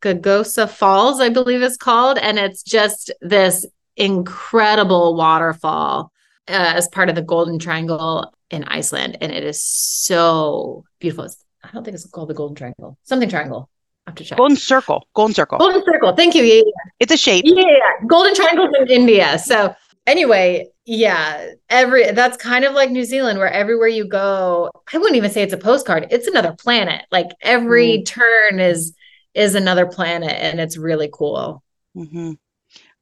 [0.00, 2.18] Skagosa Falls, I believe it's called.
[2.18, 6.12] And it's just this incredible waterfall
[6.48, 9.18] uh, as part of the Golden Triangle in Iceland.
[9.20, 11.24] And it is so beautiful.
[11.24, 13.68] It's, I don't think it's called the Golden Triangle, something triangle.
[14.06, 14.38] I have to check.
[14.38, 15.06] Golden Circle.
[15.14, 15.58] Golden Circle.
[15.58, 16.14] Golden Circle.
[16.16, 16.42] Thank you.
[16.42, 16.90] Yeah, yeah.
[17.00, 17.44] It's a shape.
[17.46, 17.64] Yeah.
[18.06, 19.38] Golden Triangle's in India.
[19.38, 19.74] So
[20.06, 25.16] anyway, yeah, every that's kind of like New Zealand, where everywhere you go, I wouldn't
[25.16, 26.08] even say it's a postcard.
[26.10, 27.04] It's another planet.
[27.12, 28.06] Like every mm.
[28.06, 28.94] turn is
[29.34, 31.62] is another planet and it's really cool.
[31.96, 32.32] Mm-hmm.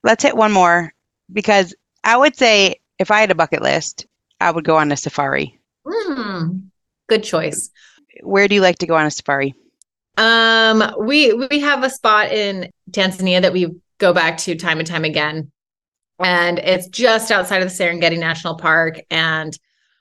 [0.02, 0.92] Let's hit one more
[1.32, 4.06] because I would say if I had a bucket list,
[4.40, 5.58] I would go on a safari.
[5.86, 6.68] Mm,
[7.08, 7.70] good choice.
[8.22, 9.54] Where do you like to go on a safari?
[10.16, 14.86] Um, we we have a spot in Tanzania that we go back to time and
[14.86, 15.52] time again,
[16.18, 19.56] and it's just outside of the Serengeti National Park, and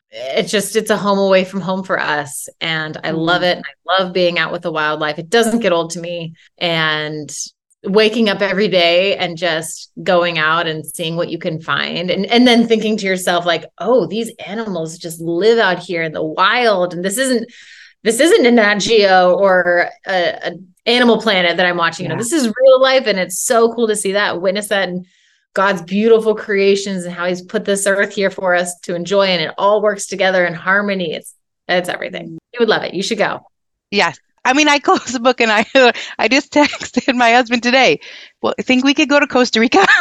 [0.09, 3.59] it's just it's a home away from home for us and i love mm-hmm.
[3.59, 7.35] it i love being out with the wildlife it doesn't get old to me and
[7.83, 12.25] waking up every day and just going out and seeing what you can find and
[12.27, 16.23] and then thinking to yourself like oh these animals just live out here in the
[16.23, 17.49] wild and this isn't
[18.03, 20.51] this isn't a Nat Geo or a, a
[20.85, 22.05] Animal Planet that I'm watching.
[22.05, 22.11] Yeah.
[22.11, 24.87] You know, this is real life, and it's so cool to see that, witness that,
[24.87, 25.05] and
[25.57, 29.41] God's beautiful creations and how he's put this earth here for us to enjoy and
[29.41, 31.15] it all works together in harmony.
[31.15, 31.33] It's
[31.67, 32.37] it's everything.
[32.53, 32.93] You would love it.
[32.93, 33.39] You should go.
[33.89, 34.19] Yes.
[34.47, 35.65] I mean, I closed the book and I
[36.17, 37.99] I just texted my husband today.
[38.41, 39.85] Well, I think we could go to Costa Rica.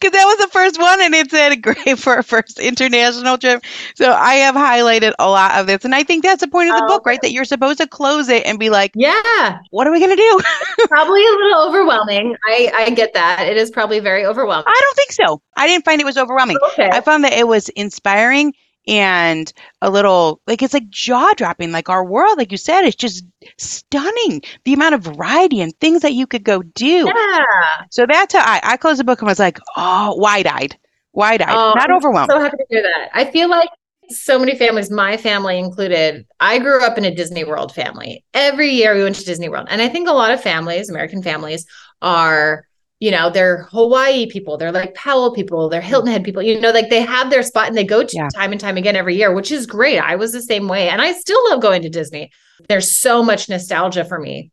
[0.00, 3.62] because that was the first one and it said great for a first international trip.
[3.94, 5.84] So I have highlighted a lot of this.
[5.84, 7.20] And I think that's the point of the oh, book, right?
[7.22, 10.16] That you're supposed to close it and be like, yeah, what are we going to
[10.16, 10.40] do?
[10.88, 12.36] probably a little overwhelming.
[12.48, 13.46] I, I get that.
[13.46, 14.64] It is probably very overwhelming.
[14.66, 15.40] I don't think so.
[15.56, 16.58] I didn't find it was overwhelming.
[16.72, 16.90] Okay.
[16.90, 18.54] I found that it was inspiring
[18.86, 21.72] and a little like it's like jaw dropping.
[21.72, 23.24] Like our world, like you said, it's just
[23.58, 24.42] stunning.
[24.64, 27.10] The amount of variety and things that you could go do.
[27.14, 27.84] Yeah.
[27.90, 30.76] So that's how I, I closed the book and was like, oh, wide eyed,
[31.12, 32.30] wide eyed, Oh, not I'm overwhelmed.
[32.30, 33.10] So happy to hear that.
[33.14, 33.68] I feel like
[34.08, 38.24] so many families, my family included, I grew up in a Disney World family.
[38.34, 39.68] Every year we went to Disney World.
[39.70, 41.66] And I think a lot of families, American families,
[42.02, 42.66] are,
[43.02, 46.70] you know, they're Hawaii people, they're like Powell people, they're Hilton Head people, you know,
[46.70, 48.28] like they have their spot and they go to Yeah.
[48.32, 49.98] time and time again every year, which is great.
[49.98, 50.88] I was the same way.
[50.88, 52.30] And I still love going to Disney.
[52.68, 54.52] There's so much nostalgia for me.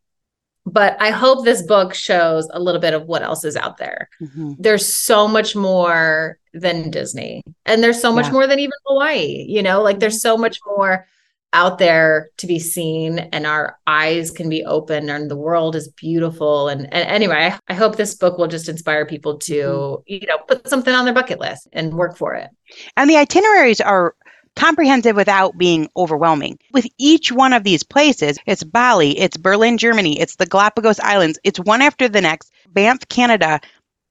[0.66, 4.10] But I hope this book shows a little bit of what else is out there
[4.20, 4.56] Mhm.
[4.58, 7.44] there's so much more than Disney.
[7.68, 8.32] And there's so much Yeah.
[8.32, 11.06] more than even Hawaii, you know, like there's so much more
[11.54, 15.88] out there to be seen and our eyes can be open and the world is
[15.88, 20.02] beautiful and, and anyway I, I hope this book will just inspire people to mm-hmm.
[20.06, 22.50] you know put something on their bucket list and work for it
[22.98, 24.16] And the itineraries are
[24.56, 26.60] comprehensive without being overwhelming.
[26.74, 31.40] With each one of these places, it's Bali, it's Berlin, Germany, it's the Galapagos Islands,
[31.44, 33.62] it's one after the next, Banff, Canada,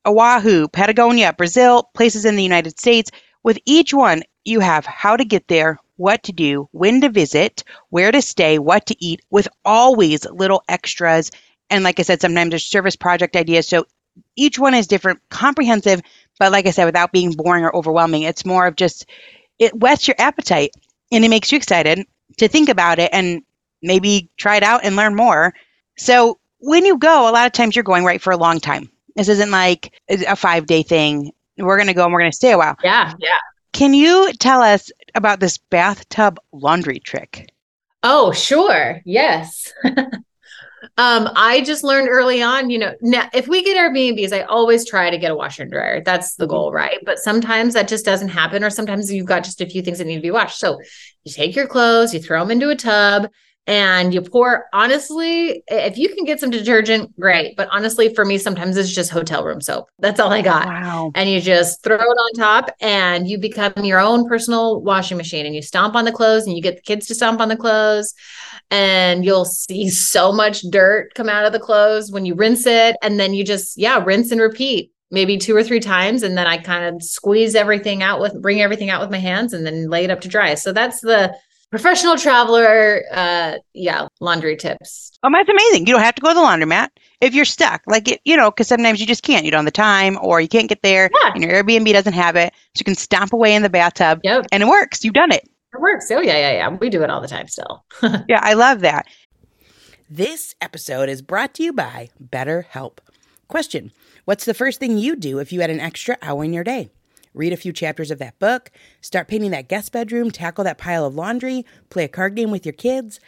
[0.06, 3.10] Oahu, Patagonia, Brazil, places in the United States.
[3.42, 7.62] With each one, you have how to get there, what to do, when to visit,
[7.90, 11.30] where to stay, what to eat, with always little extras.
[11.68, 13.68] And like I said, sometimes there's service project ideas.
[13.68, 13.84] So
[14.36, 16.00] each one is different, comprehensive,
[16.38, 18.22] but like I said, without being boring or overwhelming.
[18.22, 19.06] It's more of just,
[19.58, 20.70] it whets your appetite
[21.12, 22.06] and it makes you excited
[22.38, 23.42] to think about it and
[23.82, 25.52] maybe try it out and learn more.
[25.96, 28.90] So when you go, a lot of times you're going right for a long time.
[29.16, 31.32] This isn't like a five day thing.
[31.56, 32.76] We're going to go and we're going to stay a while.
[32.84, 33.38] yeah yeah
[33.72, 37.50] Can you tell us about this bathtub laundry trick?
[38.02, 39.02] Oh, sure.
[39.04, 39.70] Yes.
[39.84, 44.88] um, I just learned early on, you know, now if we get Airbnbs, I always
[44.88, 46.02] try to get a washer and dryer.
[46.02, 46.98] That's the goal, right?
[47.04, 50.06] But sometimes that just doesn't happen, or sometimes you've got just a few things that
[50.06, 50.58] need to be washed.
[50.58, 50.80] So
[51.24, 53.28] you take your clothes, you throw them into a tub,
[53.68, 54.64] and you pour.
[54.72, 57.54] Honestly, if you can get some detergent, great.
[57.56, 59.88] But honestly, for me, sometimes it's just hotel room soap.
[60.00, 61.12] That's all I got Wow.
[61.14, 65.46] and you just throw it on top and you become your own personal washing machine
[65.46, 67.56] and you stomp on the clothes and you get the kids to stomp on the
[67.56, 68.14] clothes
[68.70, 72.96] and you'll see so much dirt come out of the clothes when you rinse it
[73.02, 76.46] and then you just yeah rinse and repeat maybe two or three times and then
[76.46, 79.88] I kind of squeeze everything out with bring everything out with my hands and then
[79.88, 81.34] lay it up to dry so that's the
[81.70, 85.88] professional traveler uh yeah laundry tips Oh, that's amazing.
[85.88, 86.90] You don't have to go to the laundromat
[87.20, 87.82] if you're stuck.
[87.88, 89.44] Like, it, you know, because sometimes you just can't.
[89.44, 91.32] You don't have the time or you can't get there Yeah.
[91.34, 92.52] and your Airbnb doesn't have it.
[92.76, 95.02] So you can stomp away in the bathtub yep and it works.
[95.04, 95.42] You've done it.
[95.74, 97.84] it works oh yeah yeah yeah we do it all the time still
[98.28, 99.06] Yeah, I love that.
[100.08, 102.98] This episode is brought to you by BetterHelp.
[103.48, 103.90] Question
[104.24, 106.90] What's the first thing you do if you had an extra hour in your day?
[107.34, 108.70] Read a few chapters of that book,
[109.00, 112.66] start painting that guest bedroom, tackle that pile of laundry, play a card game with
[112.66, 113.20] your kids.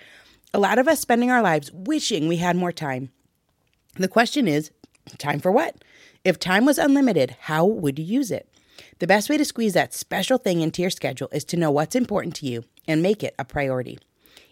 [0.53, 3.11] A lot of us spending our lives wishing we had more time.
[3.95, 4.71] The question is
[5.19, 5.77] time for what?
[6.25, 8.49] If time was unlimited, how would you use it?
[8.99, 11.97] The best way to squeeze that special thing into your schedule is to know what's
[11.97, 13.99] important to you and make it a priority.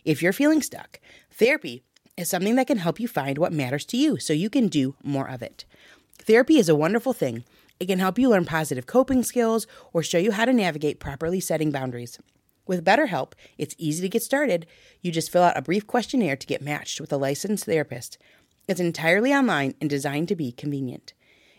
[0.05, 1.83] If you're feeling stuck, therapy
[2.17, 4.95] is something that can help you find what matters to you so you can do
[5.03, 5.65] more of it.
[6.19, 7.45] Therapy is a wonderful thing.
[7.81, 11.41] It can help you learn positive coping skills or show you how to navigate properly
[11.41, 12.19] setting boundaries.
[12.67, 14.67] With BetterHelp, it's easy to get started.
[15.01, 18.19] You just fill out a brief questionnaire to get matched with a licensed therapist.
[18.67, 21.15] It's entirely online and designed to be convenient.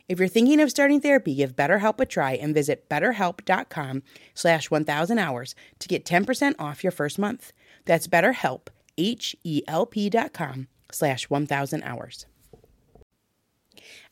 [0.09, 4.03] If you're thinking of starting therapy, give BetterHelp a try and visit betterhelp.com
[4.33, 7.53] slash 1000 hours to get 10% off your first month.
[7.85, 8.67] That's betterhelp,
[8.97, 12.25] H-E-L-P dot com slash 1000 hours.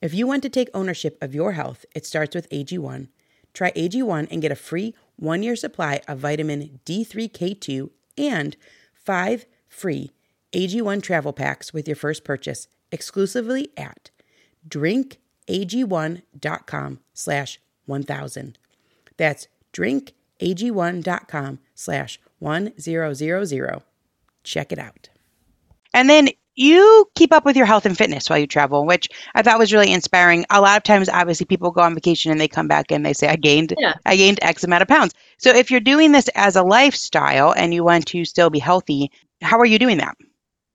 [0.00, 3.08] If you want to take ownership of your health, it starts with AG1.
[3.52, 8.56] Try AG1 and get a free one year supply of vitamin D3K2 and
[8.94, 10.12] five free
[10.54, 14.10] AG1 travel packs with your first purchase exclusively at
[14.68, 18.58] drinkag1.com slash 1000.
[19.18, 23.82] That's drinkag1.com slash 1000.
[24.42, 25.10] Check it out.
[25.92, 26.30] And then
[26.60, 29.72] you keep up with your health and fitness while you travel, which I thought was
[29.72, 30.44] really inspiring.
[30.50, 33.12] A lot of times, obviously, people go on vacation and they come back and they
[33.12, 33.94] say, "I gained, Yeah.
[34.06, 37.72] I gained X amount of pounds." So, if you're doing this as a lifestyle and
[37.72, 39.10] you want to still be healthy,
[39.42, 40.16] how are you doing that?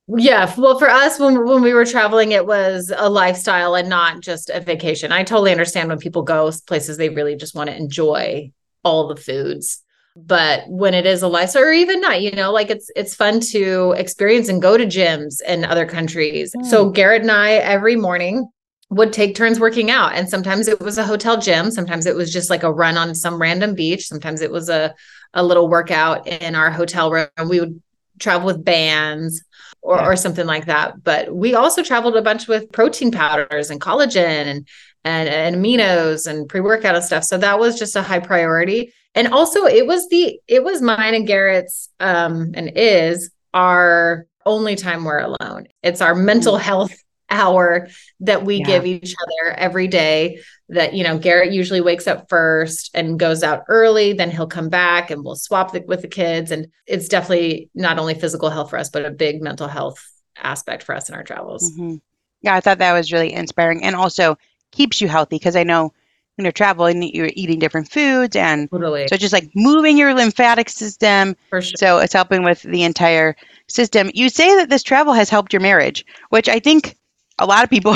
[0.08, 4.22] Yeah, well, for us, when when we were traveling, it was a lifestyle and not
[4.22, 5.12] just a vacation.
[5.12, 8.52] I totally understand when people go places they really just want to enjoy
[8.84, 9.82] all the foods,
[10.16, 13.40] but when it is a lifestyle, or even not, you know, like it's it's fun
[13.52, 16.54] to experience and go to gyms in other countries.
[16.56, 16.64] Hmm.
[16.64, 18.50] So Garrett and I every morning
[18.92, 22.32] would take turns working out, and sometimes it was a hotel gym, sometimes it was
[22.32, 24.94] just like a run on some random beach, sometimes it was a
[25.34, 27.28] a little workout in our hotel room.
[27.50, 27.82] We would
[28.20, 29.44] travel with bands
[29.82, 30.06] or, Yeah.
[30.06, 31.04] or something like that.
[31.04, 34.68] But we also traveled a bunch with protein powders and collagen and
[35.04, 37.26] and, and aminos and pre-workout and stuff.
[37.26, 38.94] So that was just a high priority.
[39.16, 44.76] And also it was the it was mine and Garrett's um and is our only
[44.76, 45.68] time we're alone.
[45.82, 46.94] It's our mental health
[47.32, 47.88] hour
[48.20, 48.66] that we Yeah.
[48.66, 50.40] give each other every day
[50.70, 54.70] that you know Garrett usually wakes up first and goes out early then he'll come
[54.70, 58.70] back and we'll swap the, with the kids and it's definitely not only physical health
[58.70, 59.98] for us but a big mental health
[60.38, 62.00] aspect for us in our travels Mhm.
[62.42, 64.38] Yeah, I thought that was really inspiring and also
[64.72, 65.94] keeps you healthy because I know
[66.36, 70.70] when you're traveling, you're eating different foods and totally so just like moving your lymphatic
[70.70, 71.36] system.
[71.50, 73.36] sure So it's helping with the entire
[73.68, 74.12] system.
[74.14, 76.96] You say that this travel has helped your marriage, which I think
[77.40, 77.96] a lot of people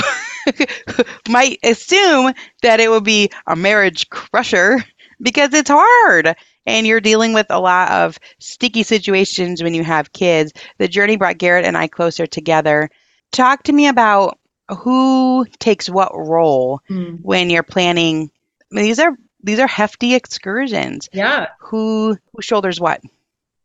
[1.28, 2.32] might assume
[2.62, 4.84] that it would be a marriage crusher
[5.20, 6.34] because it's hard
[6.66, 10.52] and you're dealing with a lot of sticky situations when you have kids.
[10.78, 12.90] The journey brought Garrett and I closer together.
[13.32, 14.38] Talk to me about
[14.74, 17.20] who takes what role Mm.
[17.22, 18.30] when you're planning.
[18.72, 21.08] I mean, these are these are hefty excursions.
[21.12, 23.00] yeah Who who shoulders what?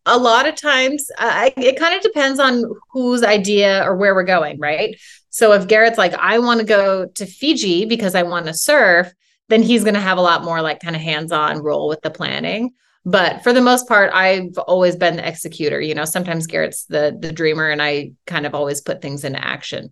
[0.07, 4.23] a lot of times uh, it kind of depends on whose idea or where we're
[4.23, 4.95] going right
[5.31, 9.11] so if garrett's like i want to go to fiji because i want to surf
[9.49, 12.11] then he's going to have a lot more like kind of hands-on role with the
[12.11, 12.71] planning
[13.03, 17.17] but for the most part i've always been the executor you know sometimes garrett's the
[17.19, 19.89] the dreamer and i kind of always put things into action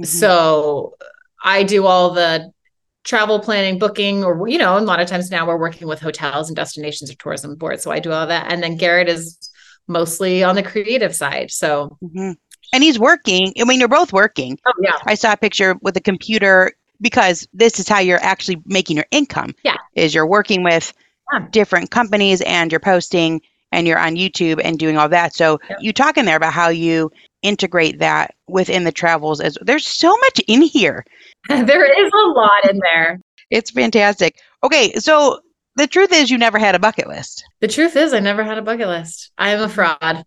[0.00, 0.06] Mhm.
[0.06, 0.94] so
[1.44, 2.50] i do all the
[3.04, 6.48] travel planning booking or you know a lot of times now we're working with hotels
[6.48, 9.50] and destinations or tourism boards so i do all that and then garrett is
[9.88, 12.36] mostly on the creative side so Mhm.
[12.72, 13.52] And he's working.
[13.60, 14.56] I mean, you're both working.
[14.64, 18.62] oh yeah I saw a picture with a computer because this is how you're actually
[18.64, 19.56] making your income.
[19.64, 19.74] Yeah.
[19.96, 20.92] Is you're working with
[21.32, 21.46] Yeah.
[21.50, 23.40] different companies and you're posting
[23.72, 25.34] and you're on YouTube and doing all that.
[25.34, 25.76] So Yeah.
[25.80, 27.10] you talk in there about how you
[27.42, 31.04] integrate that within the travels as there's so much in here.
[31.48, 33.18] there is a lot in there
[33.50, 34.36] It's fantastic.
[34.62, 35.40] Okay, so
[35.76, 37.42] the truth is you never had a bucket list.
[37.60, 40.24] the truth is i never had a bucket list i am a fraud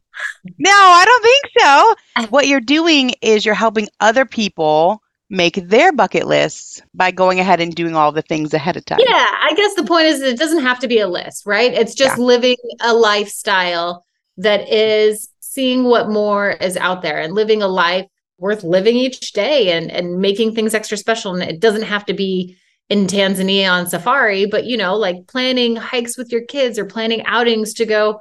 [0.58, 2.30] No, I don't think so.
[2.32, 7.60] What you're doing is you're helping other people make their bucket lists by going ahead
[7.60, 9.00] and doing all the things ahead of time.
[9.00, 11.74] Yeah, I guess the point is it doesn't have to be a list, right?
[11.74, 14.06] It's just living a lifestyle
[14.38, 18.06] that is seeing what more is out there and living a life
[18.38, 21.34] worth living each day and and making things extra special.
[21.34, 22.58] And it doesn't have to be
[22.90, 27.26] in Tanzania on safari, but you know, like planning hikes with your kids or planning
[27.26, 28.20] outings to go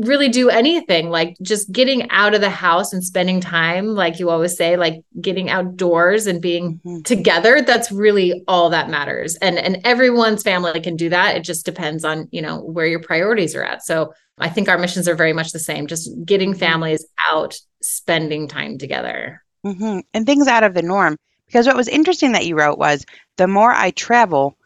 [0.00, 4.30] really do anything like just getting out of the house and spending time like you
[4.30, 7.04] always say like getting outdoors and being Mhm.
[7.04, 9.36] together that's really all that matters.
[9.36, 11.36] And and everyone's family can do that.
[11.36, 13.84] It just depends on you know where your priorities are at.
[13.84, 18.48] So i think our missions are very much the same just getting families out spending
[18.48, 19.42] time together.
[19.64, 21.16] Hmm And things out of the norm.
[21.46, 23.04] Because what was interesting that you wrote was
[23.38, 24.56] the more I travel,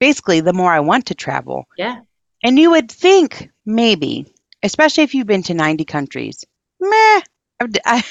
[0.00, 1.64] basically, the more I want to travel.
[1.78, 1.96] yeah.
[2.42, 4.26] And you would think maybe,
[4.62, 6.44] especially if you've been to 90 countries,
[6.80, 7.20] meh,
[7.60, 8.04] I've, I,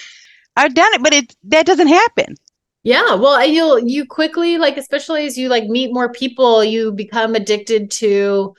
[0.55, 2.35] I've done it, but it that doesn't happen.
[2.83, 7.35] Yeah, well, you'll you quickly like especially as you like meet more people, you become
[7.35, 8.55] addicted to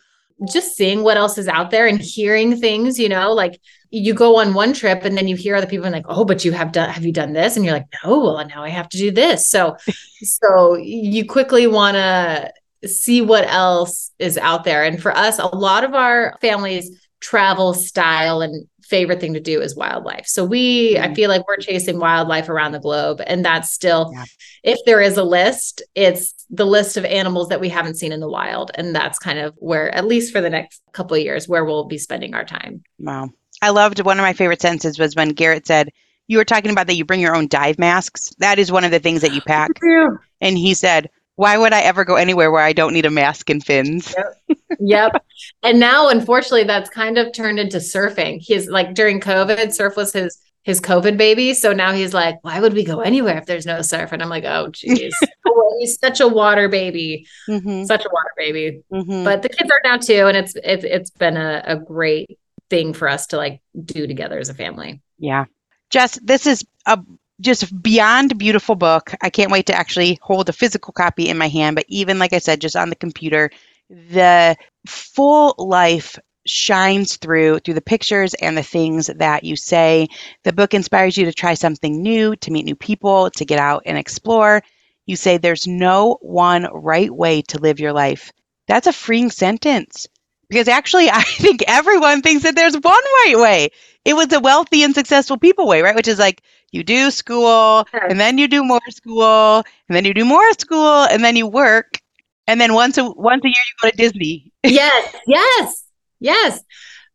[0.51, 3.61] just seeing what else is out there and hearing things, you know, like
[3.91, 6.45] you go on one trip and then you hear other people and like, "Oh, but
[6.45, 8.89] you have done have you done this?" and you're like, "No, well, now I have
[8.91, 9.77] to do this." So
[10.23, 12.53] so you quickly want to
[12.89, 14.85] see what else is out there.
[14.85, 16.91] And for us, a lot of our families
[17.21, 20.27] travel style and favorite thing to do is wildlife.
[20.27, 21.15] So we I Mm.
[21.15, 24.25] feel like we're chasing wildlife around the globe and that's still Yeah.
[24.65, 28.19] if there is a list, it's the list of animals that we haven't seen in
[28.21, 31.47] the wild and that's kind of where at least for the next couple of years
[31.47, 32.83] where we'll be spending our time.
[32.99, 33.31] Wow.
[33.63, 35.91] I loved one of my favorite sentences was when Garrett said,
[36.27, 38.31] You were talking about that you bring your own dive masks.
[38.39, 39.71] That is one of the things that you pack.
[40.41, 41.11] and he said,
[41.41, 44.15] Why would I ever go anywhere where I don't need a mask and fins?
[44.15, 44.59] Yep.
[44.79, 45.25] yep.
[45.63, 48.43] And now, unfortunately, that's kind of turned into surfing.
[48.43, 51.55] He's like during COVID, surf was his his COVID baby.
[51.55, 54.13] So now he's like, why would we go anywhere if there's no surf?
[54.13, 55.17] And I'm like, oh, geez.
[55.47, 57.85] oh, he's such a water baby, mm-hmm.
[57.85, 58.83] such a water baby.
[58.93, 59.25] Mm-hmm.
[59.25, 62.39] But the kids are now too, and it's it's it's been a, a great
[62.69, 65.01] thing for us to like do together as a family.
[65.19, 65.47] Yeah,
[65.89, 66.99] Jess, this is a
[67.41, 69.15] just beyond beautiful book.
[69.23, 71.77] I can't wait to actually hold a physical copy in my hand.
[71.77, 73.51] But even like I said, just on the computer,
[73.89, 80.09] the full life shines through through the pictures and the things that you say.
[80.45, 83.83] The book inspires you to try something new, to meet new people, to get out
[83.87, 84.63] and explore.
[85.07, 88.33] You say there's no one right way to live your life.
[88.69, 90.07] That's a freeing sentence
[90.51, 92.85] because actually I think everyone thinks that there's one
[93.25, 93.71] right way.
[94.05, 95.95] It was a wealthy and successful people way, right?
[95.95, 96.43] Which is like
[96.73, 101.05] you do school and then you do more school and then you do more school
[101.05, 102.01] and then you work
[102.47, 104.53] and then once a once a year you go to Disney.
[104.65, 105.85] yes, yes.
[106.21, 106.63] Yes.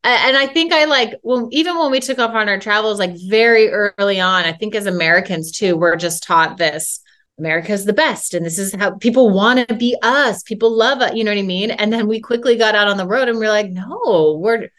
[0.04, 3.16] And I think I like well, even when we took off on our travels, like
[3.28, 7.02] very early on, I think as Americans too, we're just taught this.
[7.38, 10.42] America's the best, and this is how people want to be us.
[10.44, 11.72] People love it, you know what I mean?
[11.72, 14.70] And then we quickly got out on the road and we're like, no, we're,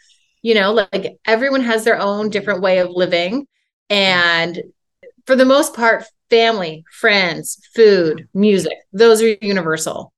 [0.41, 3.47] you know, like everyone has their own different way of living.
[3.89, 4.61] And
[5.25, 10.11] for the most part, family, friends, food, music, those are universal.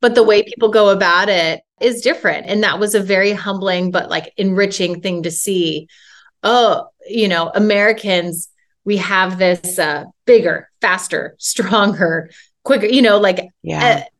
[0.00, 2.46] But the way people go about it is different.
[2.46, 5.88] And that was a very humbling, but like enriching thing to see.
[6.42, 8.48] Oh, you know, Americans,
[8.86, 12.30] we have this uh, bigger, faster, stronger,
[12.64, 14.04] quicker, you know, like yeah.
[14.04, 14.10] Uh,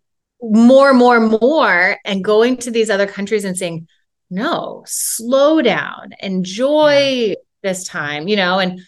[0.43, 1.97] more, more, more.
[2.05, 3.89] And going to these other countries and saying,
[4.29, 6.99] no, slow down, enjoy
[7.29, 7.35] yeah.
[7.63, 8.81] this time, you know, and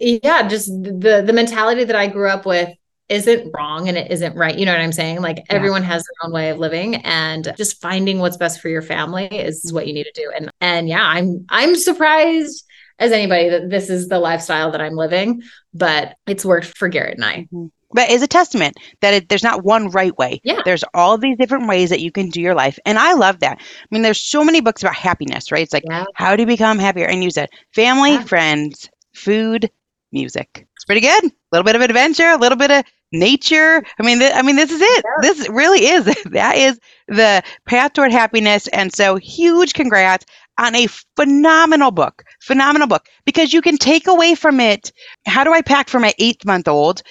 [0.00, 2.70] yeah, just the the mentality that I grew up with
[3.08, 4.56] isn't wrong and it isn't right.
[4.56, 5.20] You know what I'm saying?
[5.20, 5.44] Like yeah.
[5.48, 9.26] everyone has their own way of living and just finding what's best for your family
[9.26, 10.32] is what you need to do.
[10.34, 12.64] And and yeah, I'm I'm surprised
[12.98, 15.42] as anybody that this is the lifestyle that I'm living,
[15.72, 17.36] but it's worked for Garrett and I.
[17.52, 17.66] Mm-hmm.
[17.90, 20.40] But it's a testament that it, there's not one right way.
[20.44, 20.60] Yeah.
[20.64, 22.78] There's all these different ways that you can do your life.
[22.84, 23.58] And I love that.
[23.60, 25.62] I mean, there's so many books about happiness, right?
[25.62, 26.04] It's like, yeah.
[26.14, 27.06] how do you become happier?
[27.06, 28.24] And you said family, yeah.
[28.24, 29.70] friends, food,
[30.12, 30.66] music.
[30.76, 31.24] It's pretty good.
[31.24, 33.82] A little bit of adventure, a little bit of nature.
[33.98, 35.04] I mean, th- I mean, this is it.
[35.04, 35.28] Yeah.
[35.28, 36.04] This really is.
[36.26, 36.78] that is
[37.08, 38.68] the path toward happiness.
[38.68, 40.26] And so, huge congrats
[40.58, 42.24] on a phenomenal book.
[42.42, 44.92] Phenomenal book because you can take away from it.
[45.26, 47.02] How do I pack for my eighth month old?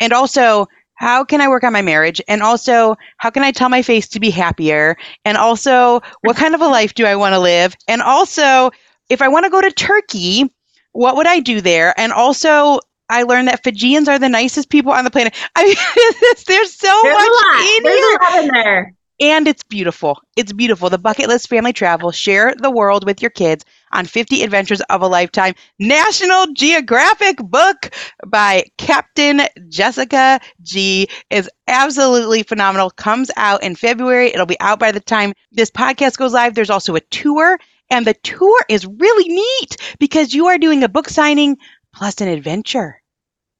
[0.00, 2.20] And also, how can I work on my marriage?
[2.28, 4.96] And also, how can I tell my face to be happier?
[5.24, 7.74] And also, what kind of a life do I want to live?
[7.88, 8.70] And also,
[9.08, 10.44] if I want to go to Turkey,
[10.92, 11.98] what would I do there?
[11.98, 12.78] And also,
[13.10, 15.34] I learned that Fijians are the nicest people on the planet.
[15.56, 15.76] I mean,
[16.46, 18.94] there's so there's much in there's here.
[19.20, 20.20] And it's beautiful.
[20.36, 20.90] It's beautiful.
[20.90, 22.10] The Bucket List Family Travel.
[22.10, 25.54] Share the world with your kids on 50 Adventures of a Lifetime.
[25.78, 27.94] National Geographic book
[28.26, 32.90] by Captain Jessica Gee is absolutely phenomenal.
[32.90, 34.32] Comes out in February.
[34.32, 36.54] It'll be out by the time this podcast goes live.
[36.54, 37.58] There's also a tour
[37.90, 41.56] and the tour is really neat because you are doing a book signing
[41.94, 43.00] plus an adventure.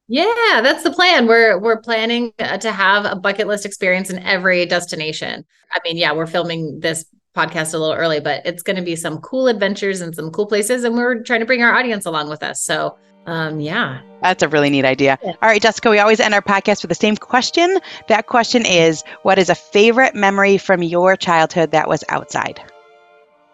[0.07, 1.27] Yeah, that's the plan.
[1.27, 5.43] We're we're planning uh, to have a bucket list experience in every destination.
[5.71, 8.95] I mean, yeah, we're filming this podcast a little early, but it's going to be
[8.95, 12.29] some cool adventures and some cool places and we're trying to bring our audience along
[12.29, 12.61] with us.
[12.61, 14.01] So, um yeah.
[14.21, 15.19] That's a really neat idea.
[15.23, 15.33] Yeah.
[15.41, 17.79] All right, Jessica, we always end our podcast with the same question.
[18.07, 22.61] That question is, what is a favorite memory from your childhood that was outside?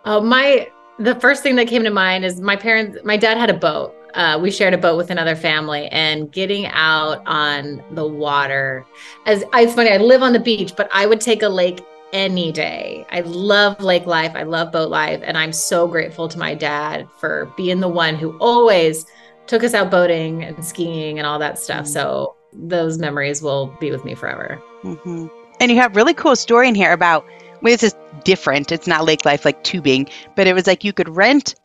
[0.06, 3.50] Oh, my the first thing that came to mind is my parents my dad had
[3.50, 8.06] a boat uh, we shared a boat with another family and getting out on the
[8.06, 8.86] water.
[9.26, 11.82] As it's funny i live on the beach but i would take a lake
[12.14, 13.06] any day.
[13.10, 14.34] I love lake life.
[14.36, 15.22] I love boat life.
[15.24, 19.06] And i'm so grateful to my dad for being the one who always
[19.48, 21.86] took us out boating and skiing and all that stuff.
[21.86, 21.94] Mm-hmm.
[21.94, 24.62] so those memories will be with me forever.
[24.84, 25.28] Mm-hmm.
[25.60, 27.26] and you have really cool story in here about
[27.62, 28.72] well, this is different.
[28.72, 31.56] It's not lake life like tubing but it was like you could rent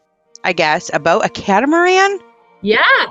[0.46, 2.20] I guess, a boat, a catamaran.
[2.62, 3.06] Yeah.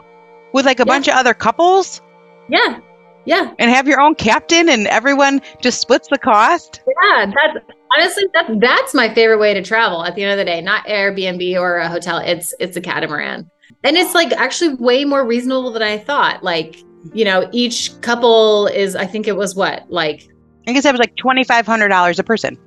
[0.54, 0.86] With like a yeah.
[0.86, 2.02] bunch of other couples?
[2.50, 2.80] Yeah.
[3.26, 3.54] Yeah.
[3.58, 6.82] And have your own captain and everyone just splits the cost?
[6.88, 7.66] Yeah, that's
[7.98, 10.62] honestly that's that's my favorite way to travel at the end of the day.
[10.62, 12.20] Not Airbnb or a hotel.
[12.20, 13.50] It's it's a catamaran.
[13.84, 16.44] And it's like actually way more reasonable than I thought.
[16.44, 16.78] Like,
[17.14, 20.28] you know, each couple is I think it was what, like
[20.68, 22.58] I guess it was like twenty five hundred dollars a person.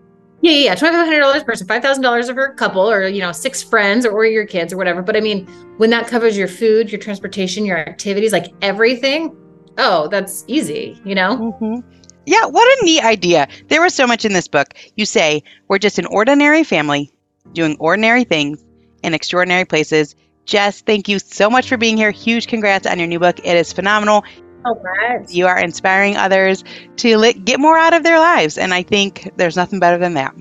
[0.41, 3.09] Yeah, yeah, twenty five hundred dollars per person, five thousand dollars for a couple, or
[3.09, 5.03] you know, six friends, or, or your kids, or whatever.
[5.03, 5.47] But I mean,
[5.78, 9.36] when that covers your food, your transportation, your activities, like everything,
[9.78, 11.36] oh, that's easy, you know.
[11.36, 11.89] Mm-hmm.
[12.26, 13.49] Yeah, what a neat idea.
[13.68, 14.74] There was so much in this book.
[14.97, 17.11] You say, we're just an ordinary family
[17.53, 18.62] doing ordinary things
[19.03, 20.14] in extraordinary places.
[20.45, 22.11] Jess, thank you so much for being here.
[22.11, 23.39] Huge congrats on your new book.
[23.41, 24.24] It is phenomenal.
[24.68, 25.28] Oh, right.
[25.30, 26.62] You are inspiring others
[26.96, 28.58] to li- get more out of their lives.
[28.58, 30.34] And I think there's nothing better than that.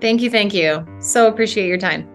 [0.00, 0.28] Thank you.
[0.28, 0.86] Thank you.
[1.00, 2.06] So appreciate your time.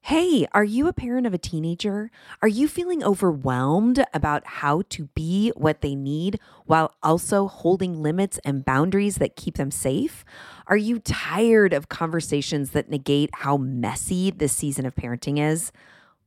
[0.00, 2.12] Hey, are you a parent of a teenager?
[2.40, 8.38] Are you feeling overwhelmed about how to be what they need while also holding limits
[8.44, 10.24] and boundaries that keep them safe?
[10.68, 15.70] Are you tired of conversations that negate how messy this season of parenting is?